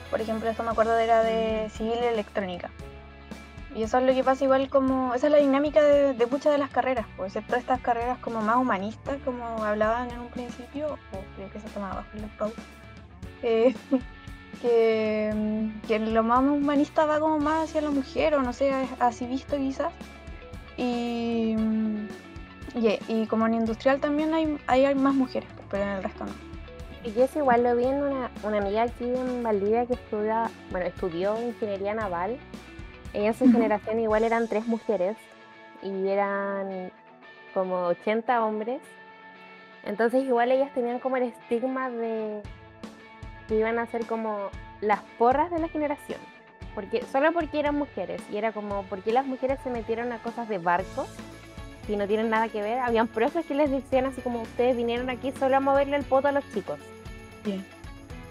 Por 0.09 0.21
ejemplo, 0.21 0.49
esto 0.49 0.63
me 0.63 0.71
acuerdo 0.71 0.97
era 0.97 1.23
de 1.23 1.69
civil 1.69 1.95
y 2.01 2.05
electrónica. 2.05 2.69
Y 3.75 3.83
eso 3.83 3.97
es 3.97 4.03
lo 4.03 4.13
que 4.13 4.23
pasa 4.23 4.43
igual 4.43 4.69
como, 4.69 5.15
esa 5.15 5.27
es 5.27 5.31
la 5.31 5.39
dinámica 5.39 5.81
de, 5.81 6.13
de 6.13 6.25
muchas 6.27 6.51
de 6.51 6.59
las 6.59 6.69
carreras, 6.69 7.07
pues, 7.17 7.35
excepto 7.35 7.55
estas 7.55 7.81
carreras 7.81 8.19
como 8.19 8.41
más 8.41 8.57
humanistas, 8.57 9.17
como 9.25 9.63
hablaban 9.63 10.11
en 10.11 10.19
un 10.19 10.27
principio, 10.27 10.93
o 11.11 11.35
creo 11.35 11.51
que 11.51 11.59
se 11.59 11.67
tomaba 11.69 11.95
bajo 11.95 12.09
los 12.13 12.29
paus, 12.31 12.53
eh, 13.43 13.75
que, 14.61 15.69
que 15.87 15.99
lo 15.99 16.23
más 16.23 16.39
humanista 16.39 17.05
va 17.05 17.19
como 17.19 17.37
más 17.39 17.69
hacia 17.69 17.81
la 17.81 17.91
mujer, 17.91 18.35
o 18.35 18.41
no 18.41 18.53
sé, 18.53 18.71
así 18.99 19.25
visto 19.25 19.57
quizás. 19.57 19.93
y, 20.77 21.55
y, 22.75 22.99
y 23.07 23.27
como 23.27 23.45
en 23.45 23.55
industrial 23.55 23.99
también 23.99 24.33
hay, 24.33 24.57
hay, 24.67 24.95
más 24.95 25.13
mujeres, 25.13 25.49
pero 25.69 25.83
en 25.83 25.89
el 25.89 26.03
resto 26.03 26.25
no. 26.25 26.33
Y 27.03 27.19
eso 27.19 27.39
igual 27.39 27.63
lo 27.63 27.75
vi 27.75 27.83
en 27.83 28.01
una, 28.01 28.31
una 28.43 28.59
amiga 28.59 28.83
aquí 28.83 29.03
en 29.03 29.43
Valdivia 29.43 29.85
que 29.85 29.93
estudia, 29.93 30.49
bueno, 30.71 30.85
estudió 30.85 31.39
ingeniería 31.41 31.93
naval. 31.93 32.37
Ella 33.13 33.27
en 33.27 33.33
su 33.33 33.51
generación 33.51 33.99
igual 33.99 34.23
eran 34.23 34.47
tres 34.47 34.65
mujeres 34.65 35.17
y 35.81 36.07
eran 36.07 36.91
como 37.53 37.87
80 37.87 38.45
hombres. 38.45 38.81
Entonces 39.83 40.23
igual 40.23 40.51
ellas 40.51 40.73
tenían 40.73 40.99
como 40.99 41.17
el 41.17 41.23
estigma 41.23 41.89
de 41.89 42.41
que 43.47 43.55
iban 43.57 43.79
a 43.79 43.85
ser 43.85 44.05
como 44.05 44.49
las 44.81 45.01
porras 45.17 45.51
de 45.51 45.59
la 45.59 45.67
generación. 45.67 46.19
Porque, 46.75 47.03
solo 47.11 47.31
porque 47.33 47.59
eran 47.59 47.75
mujeres. 47.75 48.21
Y 48.31 48.37
era 48.37 48.51
como, 48.51 48.83
¿por 48.83 49.01
qué 49.01 49.11
las 49.11 49.25
mujeres 49.25 49.59
se 49.63 49.69
metieron 49.69 50.11
a 50.11 50.17
cosas 50.19 50.49
de 50.49 50.57
barcos? 50.57 51.07
Si 51.85 51.95
no 51.95 52.07
tienen 52.07 52.29
nada 52.29 52.49
que 52.49 52.61
ver. 52.61 52.79
Habían 52.79 53.07
profes 53.07 53.45
que 53.45 53.53
les 53.53 53.69
decían 53.69 54.05
así 54.05 54.21
como, 54.21 54.41
ustedes 54.41 54.75
vinieron 54.75 55.09
aquí 55.09 55.31
solo 55.31 55.57
a 55.57 55.59
moverle 55.59 55.97
el 55.97 56.03
poto 56.03 56.29
a 56.29 56.31
los 56.31 56.43
chicos. 56.53 56.79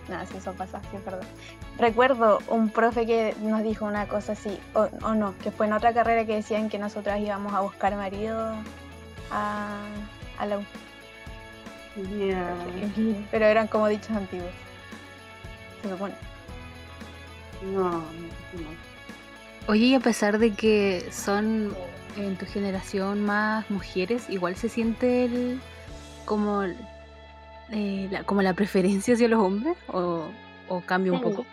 Nada, 0.08 0.26
si 0.26 0.36
eso 0.36 0.52
pasa, 0.54 0.80
sí 0.90 0.96
es 0.96 1.04
verdad. 1.04 1.22
Recuerdo 1.78 2.40
un 2.48 2.70
profe 2.70 3.06
que 3.06 3.36
nos 3.40 3.62
dijo 3.62 3.84
una 3.84 4.08
cosa 4.08 4.32
así, 4.32 4.58
o, 4.74 4.88
o 5.04 5.14
no, 5.14 5.34
que 5.38 5.50
fue 5.50 5.66
en 5.66 5.74
otra 5.74 5.92
carrera 5.92 6.24
que 6.24 6.34
decían 6.34 6.68
que 6.68 6.78
nosotras 6.78 7.20
íbamos 7.20 7.52
a 7.54 7.60
buscar 7.60 7.94
marido 7.94 8.54
a, 9.30 9.78
a 10.38 10.46
la 10.46 10.58
U. 10.58 10.64
Ya. 12.18 12.54
Pero 13.30 13.44
eran 13.46 13.68
como 13.68 13.86
dichos 13.88 14.10
antiguos. 14.10 14.50
No, 17.62 17.90
no. 17.98 18.02
Oye, 19.68 19.86
y 19.86 19.94
a 19.94 20.00
pesar 20.00 20.38
de 20.38 20.52
que 20.52 21.06
son 21.12 21.74
en 22.16 22.36
tu 22.36 22.46
generación 22.46 23.24
más 23.24 23.70
mujeres, 23.70 24.28
igual 24.28 24.56
se 24.56 24.68
siente 24.68 25.24
el, 25.24 25.60
como, 26.24 26.64
eh, 27.70 28.08
la, 28.10 28.24
como 28.24 28.42
la 28.42 28.54
preferencia 28.54 29.14
hacia 29.14 29.28
los 29.28 29.40
hombres 29.40 29.76
o, 29.88 30.24
o 30.68 30.80
cambia 30.80 31.12
un 31.12 31.20
poco. 31.20 31.46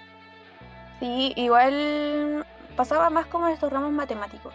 Sí, 1.00 1.34
igual 1.36 2.46
pasaba 2.76 3.10
más 3.10 3.28
como 3.28 3.48
en 3.48 3.54
estos 3.54 3.72
ramos 3.72 3.92
matemáticos. 3.92 4.54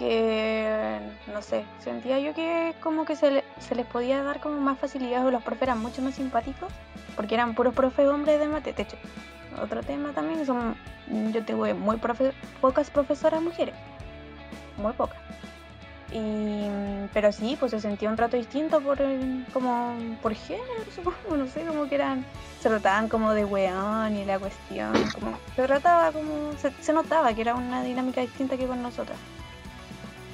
Que, 0.00 0.98
no 1.30 1.42
sé, 1.42 1.66
sentía 1.78 2.18
yo 2.20 2.32
que 2.32 2.74
como 2.80 3.04
que 3.04 3.16
se, 3.16 3.30
le- 3.30 3.44
se 3.58 3.74
les 3.74 3.84
podía 3.84 4.22
dar 4.22 4.40
como 4.40 4.58
más 4.58 4.78
facilidad 4.78 5.26
o 5.26 5.30
los 5.30 5.42
profes 5.42 5.64
eran 5.64 5.78
mucho 5.78 6.00
más 6.00 6.14
simpáticos 6.14 6.72
porque 7.16 7.34
eran 7.34 7.54
puros 7.54 7.74
profes 7.74 8.08
hombres 8.08 8.40
de 8.40 8.48
mate. 8.48 8.72
De 8.72 8.86
otro 9.62 9.82
tema 9.82 10.12
también 10.14 10.46
son, 10.46 10.74
yo 11.32 11.44
tuve 11.44 11.74
muy 11.74 11.96
profe- 11.96 12.32
pocas 12.62 12.88
profesoras 12.88 13.42
mujeres, 13.42 13.74
muy 14.78 14.94
pocas. 14.94 15.18
Y, 16.12 16.66
pero 17.12 17.30
sí, 17.30 17.58
pues 17.60 17.70
se 17.72 17.78
sentía 17.80 18.08
un 18.08 18.16
trato 18.16 18.38
distinto 18.38 18.80
por 18.80 18.98
como 19.52 19.96
por 20.22 20.34
género, 20.34 20.64
supongo, 20.96 21.36
no 21.36 21.46
sé, 21.46 21.62
como 21.66 21.90
que 21.90 21.96
eran 21.96 22.24
se 22.60 22.70
trataban 22.70 23.08
como 23.10 23.34
de 23.34 23.44
weón 23.44 24.16
y 24.16 24.24
la 24.24 24.38
cuestión, 24.38 24.94
se 25.56 25.62
trataba 25.66 26.10
como, 26.10 26.52
se, 26.56 26.72
se 26.80 26.92
notaba 26.94 27.34
que 27.34 27.42
era 27.42 27.54
una 27.54 27.82
dinámica 27.82 28.22
distinta 28.22 28.56
que 28.56 28.66
con 28.66 28.82
nosotras. 28.82 29.18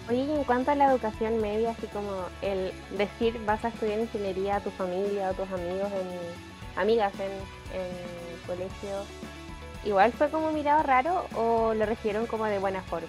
Oye, 0.09 0.25
y 0.25 0.31
en 0.31 0.45
cuanto 0.45 0.71
a 0.71 0.77
la 0.77 0.91
educación 0.91 1.41
media, 1.41 1.71
así 1.71 1.89
como 1.89 2.11
el 2.41 2.73
decir 2.97 3.41
vas 3.45 3.65
a 3.65 3.69
estudiar 3.69 3.99
ingeniería 3.99 4.57
a 4.57 4.61
tu 4.61 4.71
familia 4.71 5.31
o 5.31 5.35
tus 5.35 5.51
amigos 5.51 5.91
en, 5.93 6.81
amigas 6.81 7.13
en, 7.15 7.33
en 7.79 8.47
colegio, 8.47 9.05
¿igual 9.85 10.13
fue 10.13 10.31
como 10.31 10.53
mirado 10.53 10.83
raro 10.85 11.27
o 11.35 11.75
lo 11.75 11.87
recibieron 11.87 12.27
como 12.27 12.45
de 12.45 12.61
buena 12.61 12.83
forma? 12.83 13.09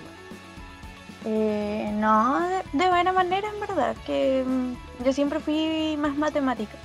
Eh, 1.25 1.92
no, 1.94 2.48
de, 2.48 2.63
de 2.74 2.88
buena 2.88 3.12
manera 3.12 3.48
en 3.50 3.60
verdad, 3.60 3.96
que 4.06 4.44
mm, 4.46 5.04
yo 5.04 5.13
siempre 5.13 5.39
fui 5.39 5.98
más 5.98 6.15
matemática. 6.15 6.78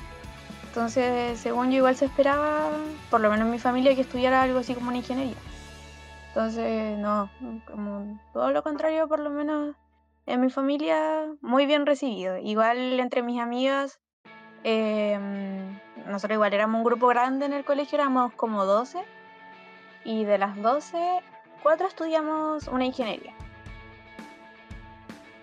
Entonces, 0.66 1.38
según 1.38 1.70
yo 1.70 1.78
igual 1.78 1.96
se 1.96 2.06
esperaba, 2.06 2.70
por 3.10 3.20
lo 3.20 3.30
menos 3.30 3.46
en 3.46 3.52
mi 3.52 3.58
familia, 3.58 3.94
que 3.94 4.00
estudiara 4.02 4.42
algo 4.42 4.58
así 4.58 4.74
como 4.74 4.88
una 4.88 4.98
ingeniería. 4.98 5.36
Entonces, 6.28 6.98
no, 6.98 7.28
como 7.70 8.18
todo 8.32 8.50
lo 8.52 8.62
contrario, 8.62 9.06
por 9.06 9.20
lo 9.20 9.28
menos 9.28 9.76
en 10.26 10.40
mi 10.40 10.50
familia, 10.50 11.26
muy 11.40 11.66
bien 11.66 11.86
recibido. 11.86 12.38
Igual 12.38 13.00
entre 13.00 13.22
mis 13.22 13.40
amigas, 13.40 14.00
mm, 14.64 16.10
nosotros 16.10 16.36
igual 16.36 16.54
éramos 16.54 16.78
un 16.78 16.84
grupo 16.84 17.08
grande 17.08 17.46
en 17.46 17.52
el 17.52 17.64
colegio, 17.64 17.98
éramos 17.98 18.32
como 18.34 18.64
12, 18.64 19.02
y 20.04 20.24
de 20.24 20.38
las 20.38 20.60
12, 20.60 21.20
cuatro 21.62 21.86
estudiamos 21.86 22.68
una 22.68 22.84
ingeniería. 22.84 23.34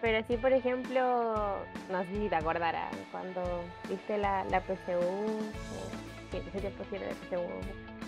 Pero 0.02 0.26
sí, 0.28 0.38
por 0.38 0.54
ejemplo, 0.54 1.58
no 1.92 2.04
sé 2.04 2.15
si 2.15 2.30
te 2.30 2.36
acordarás, 2.36 2.96
cuando 3.12 3.42
viste 3.89 4.18
la, 4.18 4.46
la 4.46 4.62
tiempo 4.62 6.84
sí 6.89 6.96
era 6.96 7.08
de 7.08 7.15
PSU. 7.15 7.99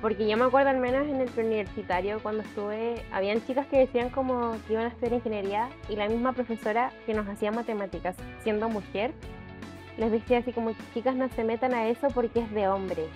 Porque 0.00 0.28
yo 0.28 0.36
me 0.36 0.44
acuerdo 0.44 0.70
al 0.70 0.78
menos 0.78 1.06
en 1.06 1.20
el 1.20 1.28
preuniversitario 1.28 2.20
cuando 2.22 2.42
estuve, 2.42 3.04
habían 3.10 3.44
chicas 3.46 3.66
que 3.66 3.78
decían 3.78 4.10
como 4.10 4.52
que 4.66 4.74
iban 4.74 4.84
a 4.84 4.88
estudiar 4.88 5.14
ingeniería 5.14 5.68
y 5.88 5.96
la 5.96 6.08
misma 6.08 6.32
profesora 6.32 6.92
que 7.06 7.14
nos 7.14 7.26
hacía 7.26 7.50
matemáticas, 7.50 8.14
siendo 8.42 8.68
mujer, 8.68 9.12
les 9.96 10.12
decía 10.12 10.38
así 10.38 10.52
como 10.52 10.72
chicas 10.92 11.14
no 11.16 11.28
se 11.30 11.44
metan 11.44 11.72
a 11.72 11.88
eso 11.88 12.08
porque 12.08 12.40
es 12.40 12.50
de 12.52 12.68
hombres. 12.68 13.08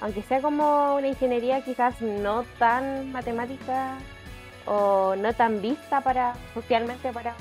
Aunque 0.00 0.22
sea 0.22 0.40
como 0.40 0.96
una 0.96 1.08
ingeniería 1.08 1.60
quizás 1.60 2.00
no 2.00 2.44
tan 2.58 3.12
matemática 3.12 3.98
o 4.64 5.14
no 5.16 5.34
tan 5.34 5.60
vista 5.60 6.00
para 6.00 6.34
socialmente 6.54 7.12
para 7.12 7.34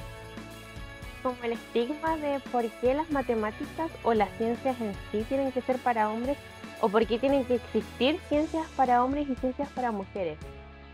como 1.23 1.35
el 1.43 1.53
estigma 1.53 2.17
de 2.17 2.39
por 2.51 2.65
qué 2.81 2.93
las 2.93 3.09
matemáticas 3.11 3.91
o 4.03 4.13
las 4.13 4.29
ciencias 4.37 4.79
en 4.79 4.93
sí 5.11 5.25
tienen 5.27 5.51
que 5.51 5.61
ser 5.61 5.77
para 5.77 6.09
hombres 6.09 6.37
o 6.81 6.89
por 6.89 7.05
qué 7.05 7.19
tienen 7.19 7.45
que 7.45 7.55
existir 7.55 8.19
ciencias 8.29 8.67
para 8.75 9.03
hombres 9.03 9.27
y 9.29 9.35
ciencias 9.35 9.69
para 9.69 9.91
mujeres. 9.91 10.37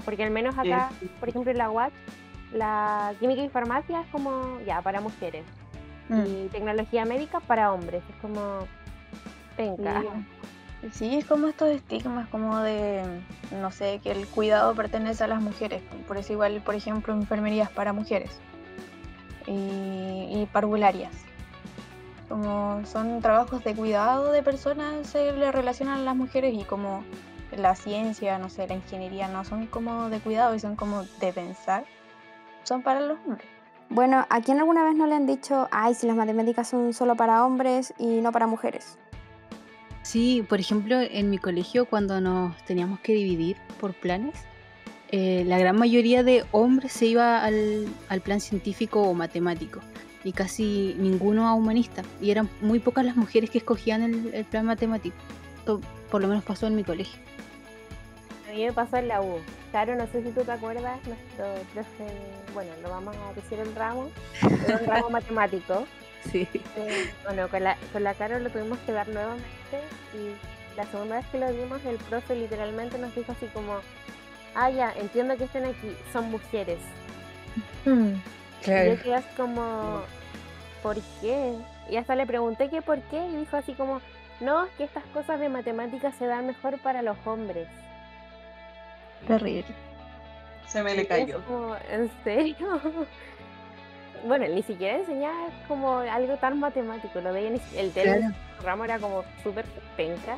Porque 0.04 0.24
al 0.24 0.32
menos 0.32 0.58
acá, 0.58 0.92
por 1.20 1.30
ejemplo, 1.30 1.52
en 1.52 1.58
la 1.58 1.72
UAC, 1.72 1.92
la 2.54 3.14
química 3.20 3.44
y 3.44 3.50
farmacia 3.50 4.02
es 4.02 4.08
como 4.08 4.60
ya 4.66 4.82
para 4.82 5.02
mujeres 5.02 5.46
y 6.10 6.48
tecnología 6.50 7.06
médica 7.06 7.40
para 7.40 7.74
hombres. 7.74 8.04
Es 8.10 8.16
como 8.22 8.68
penca. 9.58 10.02
Sí. 10.02 10.08
Sí, 10.92 11.16
es 11.16 11.26
como 11.26 11.48
estos 11.48 11.70
estigmas, 11.70 12.28
como 12.30 12.60
de, 12.60 13.02
no 13.60 13.72
sé, 13.72 14.00
que 14.04 14.12
el 14.12 14.28
cuidado 14.28 14.76
pertenece 14.76 15.24
a 15.24 15.28
las 15.28 15.42
mujeres. 15.42 15.82
Por 16.08 16.18
eso 16.18 16.34
igual, 16.34 16.62
por 16.62 16.76
ejemplo, 16.76 17.14
enfermerías 17.14 17.72
para 17.72 17.92
mujeres 17.92 18.38
y, 19.48 19.52
y 19.52 20.48
parvularias. 20.52 21.12
Como 22.28 22.84
son 22.86 23.22
trabajos 23.22 23.64
de 23.64 23.76
cuidado 23.76 24.32
de 24.32 24.42
personas, 24.42 25.08
se 25.08 25.32
le 25.32 25.52
relacionan 25.52 26.00
a 26.00 26.04
las 26.04 26.16
mujeres 26.16 26.54
y 26.56 26.64
como 26.64 27.04
la 27.56 27.76
ciencia, 27.76 28.38
no 28.40 28.50
sé, 28.50 28.68
la 28.68 28.76
ingeniería, 28.76 29.28
no 29.28 29.46
son 29.46 29.68
como 29.68 30.10
de 30.10 30.20
cuidado 30.20 30.56
y 30.56 30.60
son 30.60 30.76
como 30.76 31.04
de 31.20 31.32
pensar, 31.32 31.86
son 32.64 32.82
para 32.82 33.00
los 33.00 33.20
hombres. 33.26 33.48
Bueno, 33.90 34.26
¿a 34.30 34.42
quién 34.42 34.58
alguna 34.58 34.84
vez 34.84 34.96
no 34.96 35.06
le 35.06 35.14
han 35.14 35.28
dicho, 35.28 35.68
ay, 35.72 35.94
si 35.94 36.08
las 36.08 36.16
matemáticas 36.16 36.68
son 36.68 36.94
solo 36.94 37.16
para 37.16 37.46
hombres 37.46 37.94
y 38.00 38.22
no 38.22 38.32
para 38.32 38.48
mujeres? 38.48 38.98
Sí, 40.02 40.44
por 40.48 40.60
ejemplo, 40.60 41.00
en 41.00 41.30
mi 41.30 41.38
colegio 41.38 41.86
cuando 41.86 42.20
nos 42.20 42.58
teníamos 42.66 43.00
que 43.00 43.14
dividir 43.14 43.58
por 43.80 43.94
planes, 43.94 44.36
eh, 45.12 45.44
la 45.46 45.60
gran 45.60 45.78
mayoría 45.78 46.24
de 46.24 46.44
hombres 46.52 46.92
se 46.92 47.06
iba 47.06 47.44
al, 47.44 47.88
al 48.10 48.22
plan 48.22 48.40
científico 48.40 49.04
o 49.04 49.14
matemático 49.14 49.82
y 50.26 50.34
casi 50.34 50.96
ninguno 50.98 51.48
a 51.48 51.54
humanista. 51.54 52.04
Y 52.20 52.32
eran 52.32 52.50
muy 52.60 52.80
pocas 52.80 53.06
las 53.06 53.16
mujeres 53.16 53.50
que 53.52 53.60
escogían 53.60 54.02
el, 54.02 54.34
el 54.34 54.44
plan 54.44 54.66
matemático. 54.66 55.16
Esto 55.60 55.80
por 56.10 56.22
lo 56.22 56.28
menos 56.28 56.44
pasó 56.44 56.68
en 56.68 56.76
mi 56.76 56.84
colegio. 56.84 57.18
A 58.50 58.54
mí 58.54 58.66
me 58.66 58.74
pasó 58.74 58.98
en 58.98 59.08
la 59.08 59.22
U. 59.22 59.40
Claro, 59.72 59.96
no 59.96 60.08
sé 60.08 60.24
si 60.24 60.32
tú 60.32 60.42
te 60.44 60.52
acuerdas, 60.52 61.00
nuestro 61.06 61.46
profe, 61.74 62.08
bueno, 62.54 62.72
lo 62.82 62.90
vamos 62.90 63.16
a 63.16 63.34
decir 63.34 63.60
el 63.60 63.74
ramo, 63.76 64.10
era 64.42 64.78
un 64.78 64.86
ramo 64.86 65.10
matemático. 65.12 65.86
Sí. 66.32 66.48
Eh, 66.76 67.12
bueno, 67.24 67.48
con 67.50 67.64
la, 67.64 67.78
con 67.94 68.04
la 68.04 68.16
Caro 68.16 68.40
lo 68.40 68.50
tuvimos 68.50 68.80
que 68.80 68.94
dar 68.94 69.08
nuevamente 69.10 69.44
y 70.14 70.76
la 70.76 70.86
segunda 70.88 71.18
vez 71.18 71.26
que 71.28 71.40
lo 71.40 71.52
dimos 71.52 71.86
el 71.86 71.98
profe 71.98 72.36
literalmente 72.36 72.98
nos 72.98 73.14
dijo 73.14 73.32
así 73.32 73.46
como, 73.48 73.80
ah 74.56 74.72
ya, 74.72 74.92
entiendo 74.94 75.38
que 75.38 75.44
estén 75.44 75.66
aquí, 75.66 75.96
son 76.12 76.32
mujeres. 76.32 76.80
Y 78.66 78.90
yo 78.98 79.04
quedé 79.04 79.16
así 79.16 79.28
como, 79.38 80.02
¿por 80.84 80.98
qué? 81.22 81.54
Y 81.90 81.98
hasta 81.98 82.16
le 82.16 82.26
pregunté 82.26 82.70
que 82.70 82.82
por 82.82 83.00
qué 83.04 83.18
y 83.28 83.36
dijo 83.38 83.58
así 83.58 83.74
como, 83.74 84.02
no, 84.40 84.66
es 84.66 84.72
que 84.78 84.84
estas 84.86 85.04
cosas 85.14 85.40
de 85.40 85.50
matemáticas 85.50 86.16
se 86.16 86.26
dan 86.28 86.48
mejor 86.48 86.80
para 86.80 87.02
los 87.02 87.18
hombres. 87.26 87.68
Terrible. 89.28 89.66
Se 90.68 90.84
me 90.84 90.96
le 90.96 91.08
cayó. 91.08 91.44
como, 91.46 91.76
¿En 91.90 92.10
serio? 92.24 92.80
Bueno, 94.26 94.48
ni 94.48 94.64
siquiera 94.64 94.98
enseñaba 94.98 95.50
como 95.68 96.00
algo 96.00 96.36
tan 96.38 96.60
matemático, 96.60 97.22
lo 97.22 97.32
veía, 97.32 97.50
el 97.76 97.94
del 97.94 98.04
Claro. 98.20 98.34
ramo 98.64 98.86
era 98.86 98.98
como 98.98 99.24
súper 99.44 99.66
penca, 99.96 100.38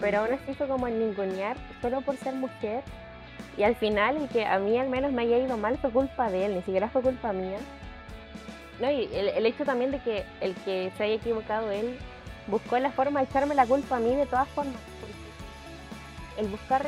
pero 0.00 0.20
aún 0.20 0.32
así 0.32 0.52
fue 0.54 0.66
como 0.66 0.88
el 0.88 0.98
ningunear 0.98 1.56
solo 1.80 2.00
por 2.00 2.16
ser 2.16 2.34
mujer 2.34 2.82
Y 3.60 3.62
al 3.62 3.76
final, 3.76 4.16
el 4.16 4.28
que 4.30 4.46
a 4.46 4.58
mí 4.58 4.78
al 4.78 4.88
menos 4.88 5.12
me 5.12 5.20
haya 5.20 5.36
ido 5.36 5.58
mal 5.58 5.76
fue 5.76 5.90
culpa 5.90 6.30
de 6.30 6.46
él, 6.46 6.54
ni 6.54 6.62
siquiera 6.62 6.88
fue 6.88 7.02
culpa 7.02 7.34
mía. 7.34 7.58
No, 8.80 8.90
y 8.90 9.06
el, 9.12 9.28
el 9.28 9.44
hecho 9.44 9.66
también 9.66 9.90
de 9.90 9.98
que 9.98 10.24
el 10.40 10.54
que 10.54 10.90
se 10.96 11.04
haya 11.04 11.16
equivocado 11.16 11.70
él 11.70 11.98
buscó 12.46 12.78
la 12.78 12.90
forma 12.90 13.20
de 13.20 13.26
echarme 13.26 13.54
la 13.54 13.66
culpa 13.66 13.98
a 13.98 14.00
mí 14.00 14.14
de 14.14 14.24
todas 14.24 14.48
formas. 14.48 14.76
El 16.38 16.48
buscar 16.48 16.86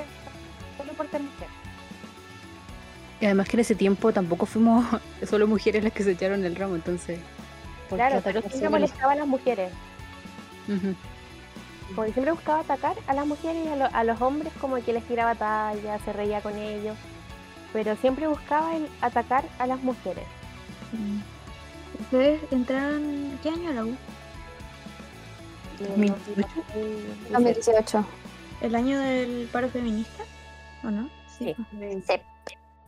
solo 0.78 0.94
por 0.94 1.11
ser 1.11 1.20
mujer. 1.20 1.48
Y 3.20 3.26
además 3.26 3.50
que 3.50 3.56
en 3.56 3.61
ese 3.61 3.74
tiempo 3.74 4.11
tampoco 4.11 4.46
fuimos 4.46 4.87
solo 5.28 5.46
mujeres 5.46 5.85
las 5.85 5.92
que 5.92 6.04
se 6.04 6.12
echaron 6.12 6.42
el 6.42 6.56
ramo, 6.56 6.74
entonces. 6.74 7.20
¿por 7.90 7.98
qué 7.98 8.06
Claro, 8.06 8.22
pero 8.24 8.40
siempre 8.40 8.70
molestaba 8.70 9.12
a 9.12 9.16
las 9.16 9.26
mujeres. 9.26 9.70
Ujú. 10.68 10.94
Porque 11.96 12.12
siempre 12.12 12.33
buscaba 12.33 12.61
atacar 12.61 12.96
a 13.07 13.14
las 13.14 13.26
mujeres 13.26 13.64
y 13.66 13.68
a, 13.68 13.76
lo- 13.76 13.94
a 13.94 14.05
los 14.05 14.20
hombres 14.20 14.52
como 14.61 14.76
que 14.76 14.92
les 14.92 15.05
tiraba 15.07 15.35
talla, 15.35 15.98
se 16.00 16.12
reía 16.12 16.40
con 16.40 16.57
ellos. 16.57 16.96
Pero 17.72 17.96
siempre 17.96 18.26
buscaba 18.28 18.76
el 18.76 18.88
atacar 19.00 19.44
a 19.59 19.66
las 19.66 19.83
mujeres. 19.83 20.24
¿Ustedes 22.00 22.40
entraron 22.52 23.38
qué 23.42 23.50
año 23.50 23.70
a 23.70 23.72
la 23.74 23.85
U? 23.85 23.96
Y 25.81 25.85
2018. 25.85 26.48
no- 27.31 27.33
2018. 27.33 28.05
¿El 28.61 28.74
año 28.74 28.98
del 29.00 29.48
paro 29.50 29.68
feminista? 29.68 30.22
¿O 30.85 30.90
no? 30.90 31.09
Sí. 31.38 31.57
Sí. 32.07 32.20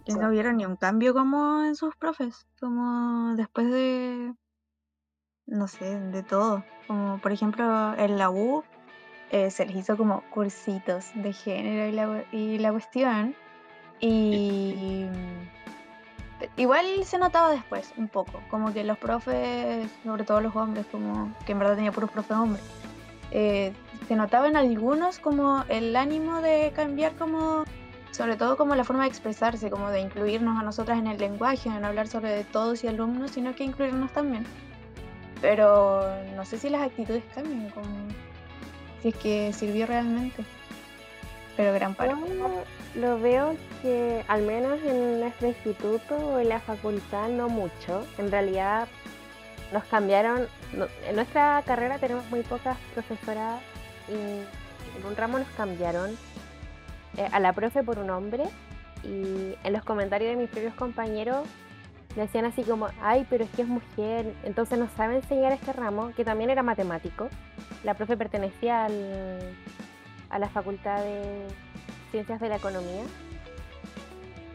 Que 0.05 0.13
no 0.13 0.31
vieron 0.31 0.59
ni 0.59 0.67
un 0.67 0.77
cambio 0.77 1.15
como 1.15 1.65
en 1.65 1.75
sus 1.77 1.97
profes, 1.97 2.47
como 2.61 3.35
después 3.37 3.71
de, 3.71 4.35
no 5.47 5.67
sé, 5.67 5.99
de 5.99 6.23
todo. 6.23 6.63
Como 6.87 7.19
por 7.19 7.33
ejemplo 7.33 7.95
en 7.97 8.19
la 8.19 8.29
U 8.31 8.63
eh, 9.31 9.51
se 9.51 9.67
les 9.67 9.77
hizo 9.77 9.97
como 9.97 10.23
cursitos 10.31 11.07
de 11.15 11.33
género 11.33 11.89
y 11.89 11.93
la, 11.93 12.25
y 12.33 12.59
la 12.59 12.73
cuestión. 12.73 13.35
Y 14.01 15.07
igual 16.57 16.87
se 17.05 17.19
notaba 17.19 17.53
después 17.53 17.93
un 17.97 18.09
poco, 18.09 18.43
como 18.51 18.73
que 18.73 18.85
los 18.85 18.99
profes, 18.99 19.89
sobre 20.05 20.25
todo 20.25 20.41
los 20.41 20.55
hombres, 20.55 20.85
como 20.91 21.33
que 21.47 21.53
en 21.53 21.59
verdad 21.59 21.77
tenía 21.77 21.93
puros 21.93 22.11
profes 22.11 22.37
hombres, 22.37 22.63
eh, 23.31 23.73
se 24.07 24.17
notaba 24.17 24.49
en 24.49 24.57
algunos 24.57 25.19
como 25.19 25.65
el 25.69 25.97
ánimo 25.97 26.41
de 26.41 26.73
cambiar 26.75 27.15
como 27.15 27.65
sobre 28.11 28.37
todo 28.37 28.57
como 28.57 28.77
la 28.77 28.85
forma 28.85 29.03
de 29.03 29.09
expresarse, 29.09 29.71
como 29.71 29.91
de 29.91 30.01
incluirnos 30.01 30.57
a 30.61 30.63
nosotras 30.63 30.99
en 31.01 31.09
el 31.09 31.19
lenguaje, 31.19 31.69
en 31.69 31.85
hablar 31.85 32.07
sobre 32.07 32.45
todos 32.45 32.85
y 32.85 32.87
alumnos, 32.87 33.33
sino 33.33 33.57
que 33.57 33.65
incluirnos 33.65 34.13
también. 34.13 34.47
Pero 35.41 36.09
no 36.37 36.45
sé 36.45 36.59
si 36.59 36.71
las 36.71 36.83
actitudes 36.83 37.25
cambian, 37.35 37.71
como 37.71 37.87
si 39.05 39.11
es 39.11 39.17
que 39.17 39.53
sirvió 39.53 39.87
realmente. 39.87 40.43
Pero 41.59 41.75
gran 41.75 41.95
parte. 41.95 42.15
Yo 42.15 42.65
lo 42.95 43.21
veo 43.21 43.55
que 43.83 44.25
al 44.29 44.43
menos 44.43 44.83
en 44.83 45.21
nuestro 45.21 45.49
instituto 45.49 46.17
o 46.17 46.39
en 46.39 46.49
la 46.49 46.59
facultad 46.59 47.29
no 47.29 47.51
mucho. 47.51 48.07
En 48.17 48.31
realidad 48.31 48.89
nos 49.75 49.85
cambiaron, 49.85 50.49
en 51.07 51.17
nuestra 51.17 51.63
carrera 51.67 51.99
tenemos 51.99 52.25
muy 52.31 52.41
pocas 52.43 52.79
profesoras 52.95 53.61
y 54.09 54.15
en 54.99 55.07
un 55.07 55.15
ramo 55.17 55.39
nos 55.39 55.49
cambiaron 55.49 56.17
eh, 57.19 57.29
a 57.31 57.41
la 57.41 57.53
profe 57.53 57.83
por 57.83 57.99
un 57.99 58.09
hombre 58.09 58.45
y 59.03 59.55
en 59.65 59.73
los 59.73 59.85
comentarios 59.85 60.31
de 60.31 60.37
mis 60.37 60.49
propios 60.49 60.75
compañeros 60.75 61.47
decían 62.17 62.47
así 62.47 62.63
como, 62.63 62.89
ay, 63.03 63.27
pero 63.29 63.45
es 63.45 63.51
que 63.51 63.63
es 63.63 63.69
mujer, 63.69 64.33
entonces 64.45 64.79
no 64.79 64.89
sabe 64.97 65.17
enseñar 65.17 65.53
este 65.53 65.73
ramo, 65.75 66.13
que 66.17 66.25
también 66.25 66.49
era 66.49 66.63
matemático. 66.63 67.29
La 67.85 67.95
profe 67.95 68.17
pertenecía 68.17 68.87
al, 68.87 69.57
a 70.31 70.39
la 70.39 70.49
Facultad 70.49 71.03
de 71.03 71.47
Ciencias 72.11 72.41
de 72.41 72.49
la 72.49 72.57
Economía 72.57 73.05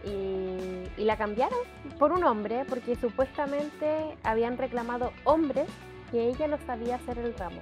y, 0.06 1.04
la 1.04 1.16
cambiaron 1.16 1.60
por 1.98 2.12
un 2.12 2.24
hombre 2.26 2.66
porque 2.68 2.96
supuestamente 2.96 4.18
habían 4.24 4.58
reclamado 4.58 5.14
hombres 5.24 5.68
que 6.12 6.28
ella 6.28 6.48
no 6.48 6.58
sabía 6.66 6.96
hacer 6.96 7.18
el 7.20 7.34
ramo, 7.36 7.62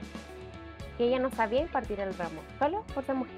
que 0.97 1.05
ella 1.05 1.19
no 1.19 1.29
sabía 1.29 1.61
impartir 1.61 1.99
el 1.99 2.13
ramo, 2.17 2.41
solo 2.57 2.83
por 2.93 3.05
ser 3.05 3.15
mujer. 3.15 3.35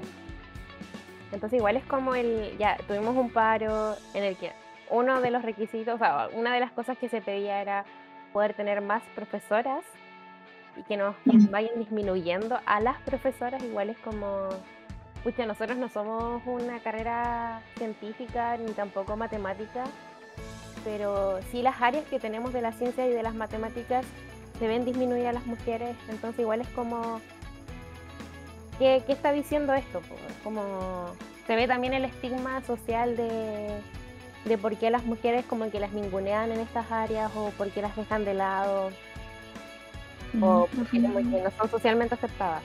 Entonces 1.31 1.57
igual 1.57 1.75
es 1.77 1.85
como 1.85 2.15
el, 2.15 2.57
ya 2.57 2.77
tuvimos 2.87 3.15
un 3.15 3.29
paro 3.29 3.95
en 4.13 4.23
el 4.23 4.37
que 4.37 4.53
uno 4.89 5.21
de 5.21 5.31
los 5.31 5.43
requisitos, 5.43 5.95
o 5.95 5.97
sea, 5.97 6.29
una 6.33 6.53
de 6.53 6.61
las 6.61 6.71
cosas 6.71 6.97
que 6.97 7.09
se 7.09 7.21
pedía 7.21 7.61
era 7.61 7.85
poder 8.31 8.53
tener 8.53 8.81
más 8.81 9.03
profesoras 9.15 9.83
y 10.75 10.83
que 10.83 10.97
nos 10.97 11.15
vayan 11.51 11.77
disminuyendo 11.77 12.59
a 12.65 12.79
las 12.79 12.97
profesoras, 13.01 13.63
igual 13.63 13.89
es 13.89 13.97
como, 13.99 14.49
pucha, 15.23 15.45
nosotros 15.45 15.77
no 15.77 15.89
somos 15.89 16.41
una 16.45 16.79
carrera 16.79 17.61
científica 17.77 18.57
ni 18.57 18.71
tampoco 18.73 19.17
matemática, 19.17 19.83
pero 20.83 21.39
sí 21.51 21.61
las 21.61 21.81
áreas 21.81 22.05
que 22.05 22.19
tenemos 22.19 22.53
de 22.53 22.61
la 22.61 22.71
ciencia 22.71 23.05
y 23.07 23.11
de 23.11 23.23
las 23.23 23.35
matemáticas 23.35 24.05
se 24.57 24.67
ven 24.67 24.85
disminuir 24.85 25.27
a 25.27 25.33
las 25.33 25.45
mujeres, 25.45 25.95
entonces 26.09 26.41
igual 26.41 26.61
es 26.61 26.67
como, 26.69 27.21
¿qué, 28.77 29.03
qué 29.05 29.13
está 29.13 29.31
diciendo 29.31 29.73
esto? 29.73 30.01
Como 30.43 31.07
se 31.47 31.55
ve 31.55 31.67
también 31.67 31.93
el 31.93 32.05
estigma 32.05 32.61
social 32.61 33.15
de, 33.15 33.81
de 34.45 34.57
por 34.57 34.77
qué 34.77 34.89
las 34.89 35.03
mujeres 35.05 35.45
como 35.45 35.69
que 35.71 35.79
las 35.79 35.91
ningunean 35.91 36.51
en 36.51 36.59
estas 36.59 36.91
áreas 36.91 37.31
o 37.35 37.49
por 37.57 37.69
qué 37.71 37.81
las 37.81 37.95
dejan 37.95 38.25
de 38.25 38.33
lado 38.33 38.91
o 40.41 40.67
porque 40.67 40.75
como 40.75 40.85
final- 40.85 41.13
que 41.31 41.41
no 41.43 41.51
son 41.57 41.69
socialmente 41.69 42.15
aceptadas. 42.15 42.61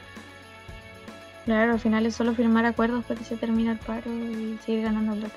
Claro, 1.45 1.73
al 1.73 1.81
final 1.81 2.07
es 2.07 2.15
solo 2.15 2.35
firmar 2.35 2.65
acuerdos 2.65 3.05
para 3.05 3.19
que 3.19 3.25
se 3.27 3.37
termine 3.37 3.73
el 3.73 3.79
paro 3.79 4.11
y 4.13 4.59
seguir 4.65 4.85
ganando 4.85 5.15
plata. 5.15 5.35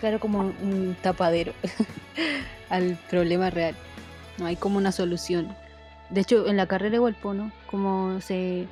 Claro, 0.00 0.18
como 0.18 0.40
un 0.40 0.96
tapadero 1.00 1.52
al 2.70 2.98
problema 3.08 3.50
real. 3.50 3.76
No 4.38 4.46
hay 4.46 4.56
como 4.56 4.78
una 4.78 4.90
solución. 4.90 5.54
De 6.10 6.22
hecho, 6.22 6.46
en 6.48 6.56
la 6.56 6.66
carrera 6.66 6.96
igual, 6.96 7.16
¿no? 7.22 7.52
Como 7.70 8.20
se, 8.20 8.66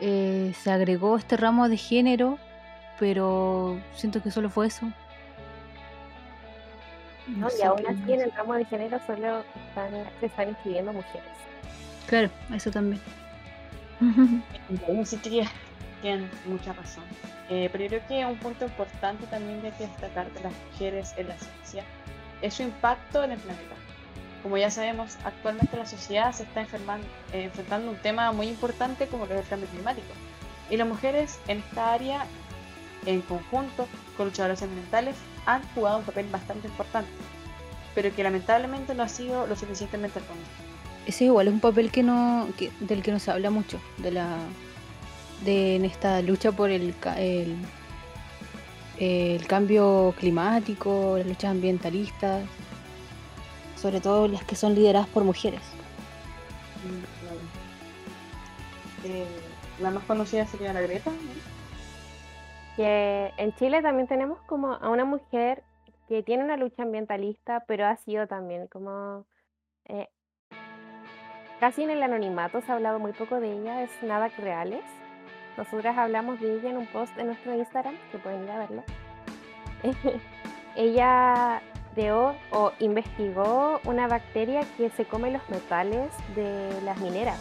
eh, 0.00 0.54
se 0.62 0.70
agregó 0.70 1.16
este 1.18 1.36
ramo 1.36 1.68
de 1.68 1.76
género, 1.76 2.38
pero 3.00 3.80
siento 3.96 4.22
que 4.22 4.30
solo 4.30 4.48
fue 4.48 4.68
eso. 4.68 4.86
¿No? 7.28 7.48
Y 7.58 7.62
aún 7.62 7.86
así 7.86 8.12
en 8.12 8.20
el 8.22 8.32
ramo 8.32 8.54
de 8.54 8.64
género 8.64 9.00
solo 9.06 9.44
están, 9.68 9.90
se 10.20 10.26
están 10.26 10.48
inscribiendo 10.50 10.92
mujeres. 10.92 11.28
Claro, 12.06 12.30
eso 12.54 12.70
también. 12.70 13.00
Sí, 15.04 15.16
tía, 15.16 15.50
tienen 16.02 16.30
mucha 16.46 16.72
razón. 16.72 17.04
Eh, 17.48 17.68
pero 17.70 17.84
yo 17.84 17.90
creo 17.90 18.08
que 18.08 18.26
un 18.26 18.38
punto 18.38 18.64
importante 18.64 19.26
también 19.26 19.60
que 19.60 19.68
hay 19.68 19.72
que 19.72 19.86
destacar 19.86 20.30
de 20.32 20.40
las 20.40 20.52
mujeres 20.72 21.14
en 21.16 21.28
la 21.28 21.38
ciencia 21.38 21.84
es 22.42 22.54
su 22.54 22.62
impacto 22.62 23.24
en 23.24 23.32
el 23.32 23.38
planeta. 23.38 23.74
Como 24.42 24.58
ya 24.58 24.70
sabemos, 24.70 25.16
actualmente 25.24 25.76
la 25.76 25.86
sociedad 25.86 26.32
se 26.32 26.44
está 26.44 26.60
enfermando, 26.60 27.06
eh, 27.32 27.44
enfrentando 27.44 27.90
un 27.90 27.96
tema 27.96 28.30
muy 28.32 28.48
importante 28.48 29.06
como 29.06 29.26
lo 29.26 29.34
es 29.34 29.40
el 29.40 29.48
cambio 29.48 29.68
climático. 29.68 30.12
Y 30.70 30.76
las 30.76 30.86
mujeres 30.86 31.38
en 31.48 31.58
esta 31.58 31.92
área, 31.92 32.26
en 33.06 33.22
conjunto 33.22 33.86
con 34.16 34.26
luchadoras 34.26 34.62
ambientales, 34.62 35.16
han 35.46 35.62
jugado 35.74 35.98
un 35.98 36.04
papel 36.04 36.26
bastante 36.30 36.68
importante, 36.68 37.10
pero 37.94 38.14
que 38.14 38.22
lamentablemente 38.22 38.94
no 38.94 39.02
ha 39.02 39.08
sido 39.08 39.46
lo 39.46 39.56
suficientemente 39.56 40.18
reconocido. 40.20 40.66
Ese 41.06 41.24
igual 41.26 41.46
es 41.48 41.54
un 41.54 41.60
papel 41.60 41.90
que 41.90 42.02
no, 42.02 42.48
que- 42.58 42.70
del 42.80 43.02
que 43.02 43.12
no 43.12 43.18
se 43.18 43.30
habla 43.30 43.50
mucho, 43.50 43.80
de 43.98 44.10
la, 44.10 44.36
de 45.44 45.76
en 45.76 45.84
esta 45.84 46.20
lucha 46.22 46.50
por 46.52 46.70
el, 46.70 46.94
el, 47.16 47.56
el 48.98 49.46
cambio 49.46 50.14
climático, 50.18 51.14
las 51.18 51.26
luchas 51.26 51.50
ambientalistas, 51.52 52.42
sobre 53.80 54.00
todo 54.00 54.26
las 54.26 54.42
que 54.44 54.56
son 54.56 54.74
lideradas 54.74 55.08
por 55.08 55.22
mujeres. 55.22 55.60
Eh, 59.04 59.26
la 59.80 59.90
más 59.90 60.02
conocida 60.04 60.46
sería 60.46 60.72
la 60.72 60.80
Greta, 60.80 61.10
¿no? 61.10 61.55
Que 62.76 63.32
en 63.38 63.54
Chile 63.54 63.82
también 63.82 64.06
tenemos 64.06 64.38
como 64.42 64.74
a 64.74 64.90
una 64.90 65.04
mujer 65.04 65.62
que 66.08 66.22
tiene 66.22 66.44
una 66.44 66.56
lucha 66.56 66.82
ambientalista, 66.82 67.64
pero 67.66 67.86
ha 67.86 67.96
sido 67.96 68.26
también 68.26 68.66
como 68.68 69.26
eh, 69.86 70.08
casi 71.58 71.82
en 71.82 71.90
el 71.90 72.02
anonimato, 72.02 72.60
se 72.60 72.70
ha 72.70 72.74
hablado 72.74 72.98
muy 72.98 73.12
poco 73.12 73.40
de 73.40 73.52
ella, 73.52 73.82
es 73.82 73.90
Nada 74.02 74.28
Reales. 74.28 74.84
Nosotras 75.56 75.96
hablamos 75.96 76.40
de 76.40 76.54
ella 76.54 76.70
en 76.70 76.76
un 76.76 76.86
post 76.86 77.16
en 77.18 77.28
nuestro 77.28 77.54
Instagram, 77.54 77.96
que 78.12 78.18
pueden 78.18 78.44
ir 78.44 78.50
a 78.50 78.58
verlo. 78.58 78.84
ella 80.76 81.62
creó 81.94 82.36
o 82.50 82.72
investigó 82.78 83.80
una 83.84 84.06
bacteria 84.06 84.60
que 84.76 84.90
se 84.90 85.06
come 85.06 85.30
los 85.30 85.48
metales 85.48 86.12
de 86.34 86.80
las 86.82 87.00
mineras. 87.00 87.40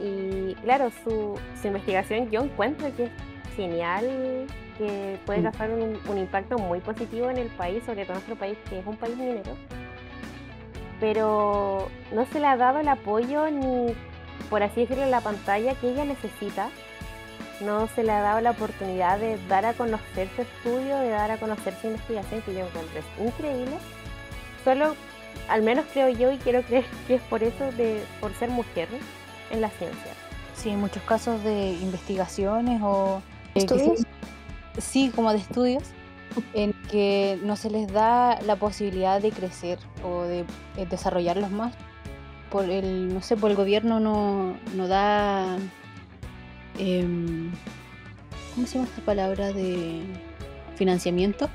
Y 0.00 0.54
claro, 0.56 0.90
su, 0.90 1.38
su 1.60 1.66
investigación 1.66 2.30
yo 2.30 2.42
encuentro 2.42 2.94
que 2.96 3.04
es 3.04 3.10
genial, 3.56 4.46
que 4.78 5.18
puede 5.26 5.40
Mm. 5.40 5.44
causar 5.44 5.70
un, 5.70 5.98
un 6.08 6.18
impacto 6.18 6.58
muy 6.58 6.80
positivo 6.80 7.30
en 7.30 7.38
el 7.38 7.48
país, 7.48 7.82
sobre 7.84 8.02
todo 8.04 8.12
en 8.12 8.18
nuestro 8.18 8.36
país, 8.36 8.58
que 8.68 8.78
es 8.78 8.86
un 8.86 8.96
país 8.96 9.16
minero. 9.16 9.56
Pero 11.00 11.88
no 12.12 12.26
se 12.26 12.40
le 12.40 12.46
ha 12.46 12.56
dado 12.56 12.78
el 12.80 12.88
apoyo 12.88 13.50
ni, 13.50 13.94
por 14.48 14.62
así 14.62 14.80
decirlo, 14.82 15.06
la 15.06 15.20
pantalla 15.20 15.74
que 15.74 15.90
ella 15.90 16.04
necesita 16.04 16.68
no 17.60 17.86
se 17.88 18.02
le 18.02 18.12
ha 18.12 18.20
dado 18.20 18.40
la 18.40 18.50
oportunidad 18.50 19.18
de 19.18 19.38
dar 19.48 19.64
a 19.66 19.72
conocer 19.74 20.28
su 20.36 20.42
estudio, 20.42 20.96
de 20.98 21.08
dar 21.10 21.30
a 21.30 21.38
conocer 21.38 21.74
su 21.80 21.86
investigación, 21.88 22.42
que 22.42 22.54
yo 22.54 22.66
encuentro 22.66 22.98
es 22.98 23.26
increíble. 23.26 23.76
Solo, 24.64 24.94
al 25.48 25.62
menos 25.62 25.84
creo 25.92 26.08
yo 26.08 26.30
y 26.32 26.38
quiero 26.38 26.62
creer 26.62 26.84
que 27.06 27.14
es 27.14 27.22
por 27.22 27.42
eso, 27.42 27.72
de, 27.72 28.02
por 28.20 28.32
ser 28.34 28.50
mujer 28.50 28.88
en 29.50 29.60
la 29.60 29.70
ciencia. 29.70 30.12
Sí, 30.54 30.70
en 30.70 30.80
muchos 30.80 31.02
casos 31.04 31.42
de 31.44 31.72
investigaciones 31.72 32.80
o... 32.82 33.22
eh, 33.62 33.66
que 33.66 33.74
¿Estudios? 33.74 34.06
sí, 34.78 35.10
como 35.14 35.32
de 35.32 35.38
estudios, 35.38 35.82
en 36.54 36.72
que 36.90 37.38
no 37.42 37.56
se 37.56 37.70
les 37.70 37.92
da 37.92 38.40
la 38.42 38.56
posibilidad 38.56 39.20
de 39.20 39.30
crecer 39.30 39.78
o 40.04 40.22
de 40.22 40.40
eh, 40.76 40.86
desarrollarlos 40.88 41.50
más. 41.50 41.74
Por 42.50 42.70
el, 42.70 43.12
no 43.12 43.22
sé, 43.22 43.36
por 43.36 43.50
el 43.50 43.56
gobierno 43.56 44.00
no, 44.00 44.56
no 44.74 44.88
da... 44.88 45.58
em, 46.78 47.50
¿Cómo 48.54 48.66
se 48.66 48.74
llama 48.74 48.88
esta 48.88 49.02
palabra 49.02 49.52
de 49.52 50.02
financiamiento? 50.76 51.50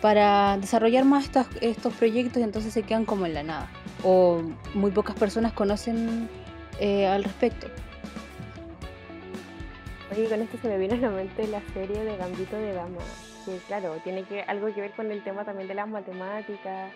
Para 0.00 0.58
desarrollar 0.58 1.04
más 1.04 1.24
estos, 1.24 1.46
estos 1.60 1.94
proyectos 1.94 2.40
y 2.40 2.44
entonces 2.44 2.72
se 2.72 2.82
quedan 2.82 3.04
como 3.04 3.26
en 3.26 3.34
la 3.34 3.42
nada. 3.42 3.70
O 4.02 4.42
muy 4.74 4.90
pocas 4.90 5.16
personas 5.16 5.52
conocen 5.52 6.28
eh, 6.78 7.06
al 7.06 7.24
respecto. 7.24 7.68
Oye, 10.14 10.28
con 10.28 10.42
esto 10.42 10.56
se 10.58 10.68
me 10.68 10.78
vino 10.78 10.94
a 10.94 10.98
la 10.98 11.10
mente 11.10 11.44
la 11.48 11.60
serie 11.72 12.04
de 12.04 12.16
Gambito 12.16 12.56
de 12.56 12.72
Dama, 12.72 13.00
que 13.44 13.58
claro, 13.66 13.96
tiene 14.04 14.22
que, 14.22 14.42
algo 14.42 14.72
que 14.72 14.80
ver 14.80 14.92
con 14.92 15.10
el 15.10 15.24
tema 15.24 15.44
también 15.44 15.66
de 15.66 15.74
las 15.74 15.88
matemáticas. 15.88 16.92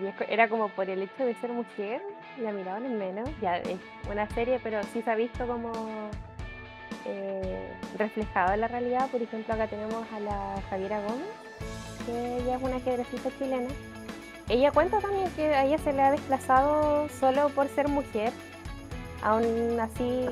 Y 0.00 0.06
es 0.06 0.14
era 0.28 0.48
como 0.48 0.68
por 0.68 0.88
el 0.88 1.02
hecho 1.02 1.26
de 1.26 1.34
ser 1.34 1.50
mujer, 1.50 2.00
la 2.38 2.52
miraban 2.52 2.86
en 2.86 2.96
menos. 2.96 3.28
Ya 3.40 3.56
es 3.56 3.80
una 4.08 4.28
serie, 4.30 4.60
pero 4.62 4.80
sí 4.84 5.02
se 5.02 5.10
ha 5.10 5.16
visto 5.16 5.48
como 5.48 5.72
eh, 7.06 7.72
reflejado 7.98 8.54
en 8.54 8.60
la 8.60 8.68
realidad. 8.68 9.10
Por 9.10 9.20
ejemplo, 9.20 9.54
acá 9.54 9.66
tenemos 9.66 10.06
a 10.12 10.20
la 10.20 10.62
Javiera 10.70 11.00
Gómez, 11.00 11.26
que 12.06 12.36
ella 12.36 12.56
es 12.56 12.62
una 12.62 12.76
ajedrecista 12.76 13.30
chilena. 13.36 13.68
Ella 14.48 14.70
cuenta 14.70 15.00
también 15.00 15.28
que 15.32 15.46
a 15.46 15.64
ella 15.64 15.78
se 15.78 15.92
le 15.92 16.02
ha 16.02 16.12
desplazado 16.12 17.08
solo 17.08 17.48
por 17.48 17.66
ser 17.66 17.88
mujer. 17.88 18.32
Aún 19.24 19.80
así, 19.80 20.26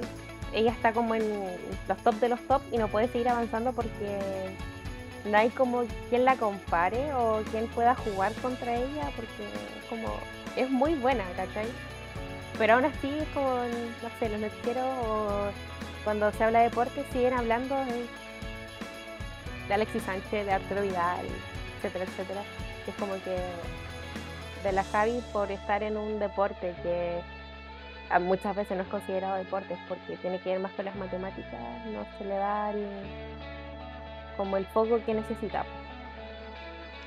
ella 0.54 0.70
está 0.70 0.92
como 0.92 1.14
en 1.14 1.22
los 1.88 1.98
top 1.98 2.14
de 2.14 2.28
los 2.28 2.40
top 2.46 2.62
y 2.72 2.78
no 2.78 2.88
puede 2.88 3.08
seguir 3.08 3.28
avanzando 3.28 3.72
porque 3.72 4.20
no 5.24 5.36
hay 5.36 5.50
como 5.50 5.84
quien 6.08 6.24
la 6.24 6.36
compare 6.36 7.12
o 7.14 7.42
quien 7.50 7.66
pueda 7.68 7.94
jugar 7.94 8.32
contra 8.34 8.74
ella 8.76 9.10
porque 9.16 9.44
es 9.78 9.84
como 9.88 10.08
es 10.56 10.70
muy 10.70 10.94
buena, 10.94 11.24
¿cachai? 11.36 11.66
Pero 12.58 12.74
aún 12.74 12.84
así 12.84 13.08
es 13.08 13.28
como, 13.34 13.56
no 13.56 14.10
sé, 14.20 14.28
los 14.28 14.40
noticieros 14.40 14.86
o 15.08 15.48
cuando 16.04 16.30
se 16.32 16.44
habla 16.44 16.60
de 16.60 16.68
deporte 16.68 17.04
siguen 17.12 17.34
hablando 17.34 17.74
de, 17.74 18.06
Alexis 19.74 20.02
Sánchez, 20.02 20.46
de 20.46 20.52
Arturo 20.52 20.82
Vidal, 20.82 21.26
etcétera, 21.78 22.04
etcétera. 22.04 22.42
Es 22.86 22.94
como 22.94 23.14
que 23.14 23.36
de 24.62 24.72
la 24.72 24.84
Javi 24.84 25.20
por 25.32 25.50
estar 25.50 25.82
en 25.82 25.96
un 25.96 26.20
deporte 26.20 26.74
que 26.82 27.20
muchas 28.18 28.54
veces 28.56 28.76
no 28.76 28.82
es 28.82 28.88
considerado 28.88 29.36
deporte 29.36 29.76
porque 29.88 30.16
tiene 30.18 30.38
que 30.40 30.50
ver 30.50 30.60
más 30.60 30.72
con 30.72 30.84
las 30.84 30.96
matemáticas, 30.96 31.60
no 31.92 32.06
se 32.18 32.24
le 32.24 32.34
da 32.36 32.70
el- 32.70 32.86
como 34.36 34.56
el 34.56 34.66
foco 34.66 35.00
que 35.04 35.14
necesita. 35.14 35.64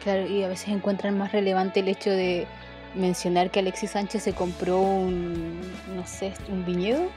Claro, 0.03 0.25
y 0.27 0.43
a 0.43 0.47
veces 0.47 0.69
encuentran 0.69 1.17
más 1.17 1.31
relevante 1.31 1.81
el 1.81 1.87
hecho 1.89 2.09
de 2.09 2.47
mencionar 2.95 3.51
que 3.51 3.59
Alexis 3.59 3.91
Sánchez 3.91 4.23
se 4.23 4.33
compró 4.33 4.79
un, 4.79 5.59
no 5.95 6.05
sé, 6.05 6.33
un 6.49 6.65
viñedo 6.65 7.09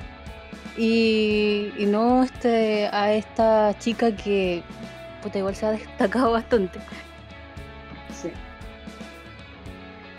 y, 0.76 1.72
y 1.78 1.86
no 1.86 2.24
este, 2.24 2.88
a 2.92 3.12
esta 3.12 3.76
chica 3.78 4.14
que 4.16 4.62
puta, 5.22 5.38
igual 5.38 5.54
se 5.54 5.66
ha 5.66 5.70
destacado 5.72 6.32
bastante. 6.32 6.78
Sí. 8.20 8.30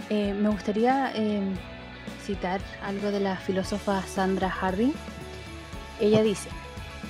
Eh, 0.09 0.33
me 0.33 0.49
gustaría 0.49 1.11
eh, 1.15 1.41
citar 2.25 2.61
algo 2.83 3.11
de 3.11 3.19
la 3.19 3.37
filósofa 3.37 4.01
Sandra 4.03 4.49
Harding. 4.49 4.93
Ella 5.99 6.23
dice, 6.23 6.49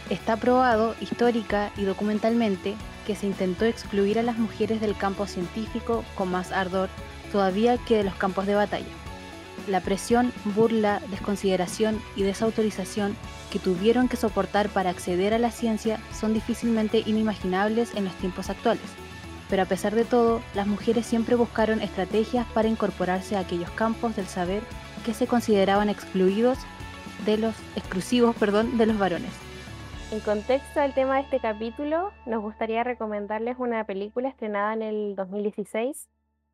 está 0.10 0.38
probado 0.38 0.96
histórica 1.00 1.72
y 1.78 1.84
documentalmente 1.84 2.76
que 3.06 3.16
se 3.16 3.28
intentó 3.28 3.66
excluir 3.66 4.20
a 4.20 4.24
las 4.24 4.38
mujeres 4.38 4.82
del 4.82 4.96
campo 4.96 5.26
científico 5.28 6.04
con 6.16 6.30
más 6.30 6.52
ardor 6.52 6.90
todavía 7.32 7.78
que 7.78 7.98
de 7.98 8.04
los 8.04 8.16
campos 8.16 8.46
de 8.46 8.56
batalla. 8.56 8.86
La 9.68 9.80
presión, 9.80 10.34
burla, 10.56 11.02
desconsideración 11.12 12.02
y 12.16 12.24
desautorización 12.24 13.16
que 13.52 13.60
tuvieron 13.60 14.08
que 14.08 14.18
soportar 14.18 14.70
para 14.70 14.90
acceder 14.90 15.34
a 15.34 15.40
la 15.40 15.52
ciencia 15.52 16.00
son 16.18 16.34
difícilmente 16.34 17.04
inimaginables 17.06 17.94
en 17.96 18.06
los 18.06 18.14
tiempos 18.16 18.50
actuales. 18.50 18.84
Pero 19.52 19.64
a 19.64 19.66
pesar 19.66 19.94
de 19.94 20.06
todo, 20.06 20.42
las 20.56 20.66
mujeres 20.66 21.06
siempre 21.06 21.36
buscaron 21.36 21.82
estrategias 21.82 22.48
para 22.54 22.70
incorporarse 22.70 23.36
a 23.36 23.42
aquellos 23.42 23.70
campos 23.72 24.16
del 24.16 24.26
saber 24.26 24.64
que 25.06 25.14
se 25.14 25.28
consideraban 25.28 25.90
excluidos 25.90 26.58
de 27.26 27.38
los 27.38 27.54
exclusivos, 27.76 28.34
perdón, 28.36 28.78
de 28.78 28.86
los 28.86 28.98
varones. 28.98 29.32
En 30.12 30.22
contexto 30.22 30.80
del 30.80 30.94
tema 30.94 31.18
de 31.18 31.24
este 31.24 31.42
capítulo, 31.42 32.12
nos 32.26 32.42
gustaría 32.42 32.86
recomendarles 32.86 33.58
una 33.60 33.84
película 33.84 34.30
estrenada 34.30 34.74
en 34.74 34.84
el 34.84 35.16
2016. 35.18 36.08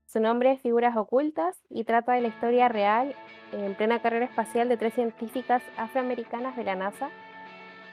Su 0.07 0.19
nombre 0.19 0.53
es 0.53 0.61
Figuras 0.61 0.97
Ocultas 0.97 1.55
y 1.69 1.83
trata 1.83 2.13
de 2.13 2.21
la 2.21 2.29
historia 2.29 2.67
real 2.67 3.13
en 3.51 3.75
plena 3.75 4.01
carrera 4.01 4.25
espacial 4.25 4.69
de 4.69 4.77
tres 4.77 4.95
científicas 4.95 5.61
afroamericanas 5.77 6.55
de 6.55 6.63
la 6.63 6.75
NASA, 6.75 7.09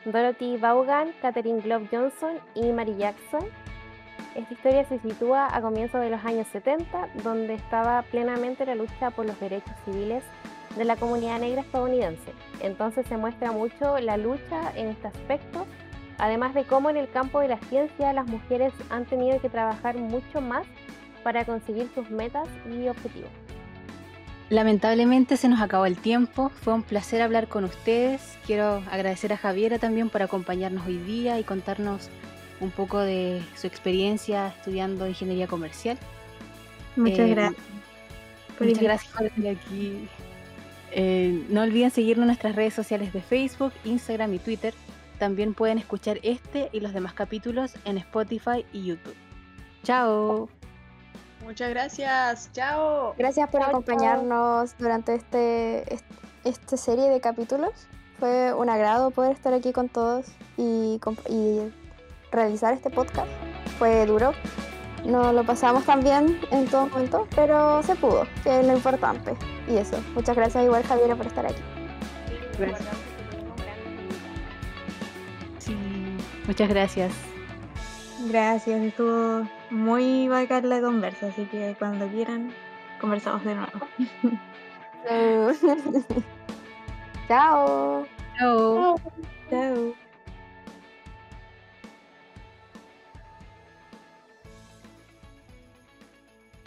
Dorothy 0.07 0.57
Vaughan, 0.57 1.13
Katherine 1.21 1.61
Glove 1.61 1.89
Johnson 1.93 2.39
y 2.55 2.73
Mary 2.73 2.97
Jackson. 2.97 3.45
Esta 4.35 4.53
historia 4.53 4.85
se 4.89 4.99
sitúa 4.99 5.47
a 5.57 5.61
comienzos 5.61 6.01
de 6.01 6.11
los 6.11 6.25
años 6.25 6.49
70, 6.49 7.09
donde 7.23 7.55
estaba 7.55 8.03
plenamente 8.03 8.67
la 8.67 8.75
lucha 8.75 9.13
por 9.13 9.27
los 9.27 9.39
derechos 9.39 9.73
civiles 9.85 10.25
de 10.77 10.85
la 10.85 10.97
comunidad 10.97 11.39
negra 11.39 11.61
estadounidense. 11.61 12.33
Entonces 12.61 13.07
se 13.07 13.17
muestra 13.17 13.53
mucho 13.53 13.97
la 14.01 14.17
lucha 14.17 14.73
en 14.75 14.89
este 14.89 15.07
aspecto, 15.07 15.67
además 16.19 16.53
de 16.55 16.65
cómo 16.65 16.91
en 16.91 16.97
el 16.97 17.09
campo 17.11 17.39
de 17.39 17.47
la 17.47 17.59
ciencia 17.69 18.13
las 18.13 18.27
mujeres 18.27 18.73
han 18.91 19.05
tenido 19.05 19.41
que 19.41 19.49
trabajar 19.49 19.97
mucho 19.97 20.41
más 20.41 20.67
para 21.23 21.45
conseguir 21.45 21.89
sus 21.95 22.11
metas 22.11 22.49
y 22.69 22.89
objetivos. 22.89 23.31
Lamentablemente 24.51 25.37
se 25.37 25.49
nos 25.49 25.61
acabó 25.61 25.87
el 25.87 25.97
tiempo, 25.97 26.49
fue 26.49 26.75
un 26.75 26.83
placer 26.83 27.23
hablar 27.23 27.47
con 27.47 27.63
ustedes. 27.65 28.37
Quiero 28.45 28.83
agradecer 28.91 29.33
a 29.33 29.37
Javiera 29.37 29.79
también 29.79 30.11
por 30.11 30.23
acompañarnos 30.23 30.87
hoy 30.87 30.99
día 30.99 31.39
y 31.39 31.45
contarnos 31.45 32.11
un 32.65 32.71
poco 32.71 32.99
de 32.99 33.43
su 33.57 33.67
experiencia 33.67 34.49
estudiando 34.49 35.07
ingeniería 35.07 35.47
comercial. 35.47 35.99
Muchas 36.97 37.19
Eh, 37.21 37.35
gracias. 37.35 37.63
por 38.59 38.67
Muchas 38.67 38.83
gracias 38.83 39.13
por 39.13 39.27
estar 39.27 39.47
aquí. 39.49 40.09
Eh, 40.93 41.45
no 41.49 41.63
olviden 41.63 41.91
seguirnos 41.91 42.23
en 42.25 42.29
nuestras 42.29 42.55
redes 42.55 42.73
sociales 42.75 43.13
de 43.13 43.21
Facebook, 43.21 43.73
Instagram 43.85 44.33
y 44.35 44.39
Twitter. 44.39 44.75
También 45.19 45.55
pueden 45.55 45.79
escuchar 45.79 46.19
este 46.23 46.69
y 46.73 46.81
los 46.81 46.93
demás 46.93 47.13
capítulos 47.15 47.75
en 47.85 47.99
Spotify 47.99 48.65
y 48.73 48.85
YouTube. 48.85 49.15
Chao. 49.83 50.49
Muchas 51.45 51.71
gracias. 51.71 52.51
Chao. 52.53 53.15
Gracias 53.19 53.49
por 53.51 53.61
Chao, 53.61 53.71
chao. 53.71 53.81
acompañarnos 53.81 54.77
durante 54.79 55.15
este, 55.15 55.93
est- 55.95 56.05
esta 56.45 56.77
serie 56.77 57.09
de 57.11 57.21
capítulos. 57.21 57.73
Fue 58.19 58.55
un 58.55 58.71
agrado 58.71 59.11
poder 59.11 59.33
estar 59.33 59.53
aquí 59.53 59.73
con 59.73 59.89
todos 59.89 60.27
y 60.57 60.99
realizar 62.35 62.75
este 62.75 62.91
podcast. 62.91 63.29
Fue 63.79 64.07
duro. 64.07 64.33
No 65.05 65.33
lo 65.33 65.45
pasamos 65.45 65.85
tan 65.85 66.03
bien 66.03 66.41
en 66.51 66.67
todo 66.67 66.87
momento, 66.87 67.29
pero 67.35 67.83
se 67.83 67.95
pudo, 67.95 68.27
que 68.43 68.61
es 68.61 68.67
lo 68.67 68.75
importante. 68.75 69.35
Y 69.69 69.77
eso. 69.77 69.99
Muchas 70.15 70.35
gracias 70.35 70.65
igual 70.65 70.83
Javiera 70.83 71.15
por 71.15 71.27
estar 71.27 71.45
aquí. 71.45 71.61
Sí, 75.59 75.77
muchas 76.47 76.69
gracias. 76.69 77.13
Gracias, 78.31 78.81
estuvo 78.81 79.47
muy 79.71 80.29
bacán 80.29 80.69
la 80.69 80.81
conversa, 80.81 81.27
así 81.27 81.45
que 81.47 81.77
cuando 81.79 82.09
quieran 82.09 82.53
conversamos 83.01 83.45
de 83.45 83.55
nuevo. 83.55 83.73
Chao. 87.29 88.07
Chao. 88.39 88.97
Chao. 89.51 90.04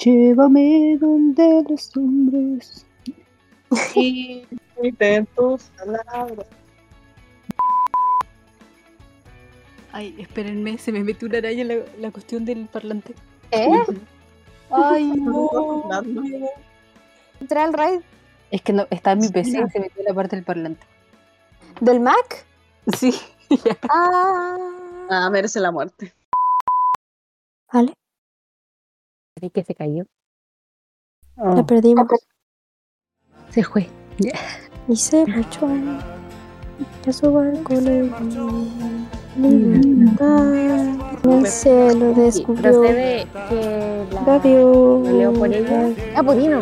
Llévame 0.07 0.97
donde 1.01 1.65
los 1.67 1.97
hombres. 1.97 2.85
Y 3.93 4.45
tus 5.35 5.63
palabras. 5.63 6.47
Ay, 9.91 10.15
espérenme, 10.17 10.77
se 10.77 10.93
me 10.93 11.03
metió 11.03 11.27
una 11.27 11.39
araña 11.39 11.61
en 11.63 11.67
la, 11.67 11.75
la 11.99 12.11
cuestión 12.11 12.45
del 12.45 12.67
parlante. 12.67 13.15
¿Eh? 13.51 13.69
Ay, 14.71 15.11
no. 15.17 15.49
Entré 17.41 17.59
al 17.59 17.73
raid 17.73 17.99
Es 18.49 18.61
que 18.61 18.71
no, 18.71 18.87
está 18.89 19.11
en 19.11 19.19
mi 19.19 19.27
PC 19.27 19.49
y 19.49 19.69
se 19.71 19.79
metió 19.81 19.99
en 19.99 20.05
la 20.05 20.13
parte 20.13 20.37
del 20.37 20.45
parlante. 20.45 20.85
del 21.81 21.99
Mac. 21.99 22.45
Sí. 22.97 23.13
Ah, 23.89 24.55
Ah, 25.09 25.29
merece 25.29 25.59
la 25.59 25.71
muerte. 25.71 26.13
vale, 27.73 27.93
Así 29.37 29.51
que 29.51 29.63
se 29.63 29.75
cayó. 29.75 30.03
la 31.37 31.63
perdimos. 31.65 32.07
Se 33.51 33.63
fue. 33.63 33.87
Y 34.87 34.95
se 34.95 35.27
marchó 35.27 35.67
a 37.07 37.11
su 37.13 37.31
barco 37.31 37.73
le 37.75 38.09
libertad. 39.37 40.43
Cielo 41.45 42.13
Sí, 42.15 42.21
descubrió 42.21 42.71
procede 42.71 43.27
que 43.49 44.05
la 44.11 44.23
Gaviota. 44.23 44.49
lo 44.49 45.17
leo 45.17 45.33
por 45.33 45.53
ella. 45.53 45.89
Ah, 46.15 46.23
Podino. 46.23 46.59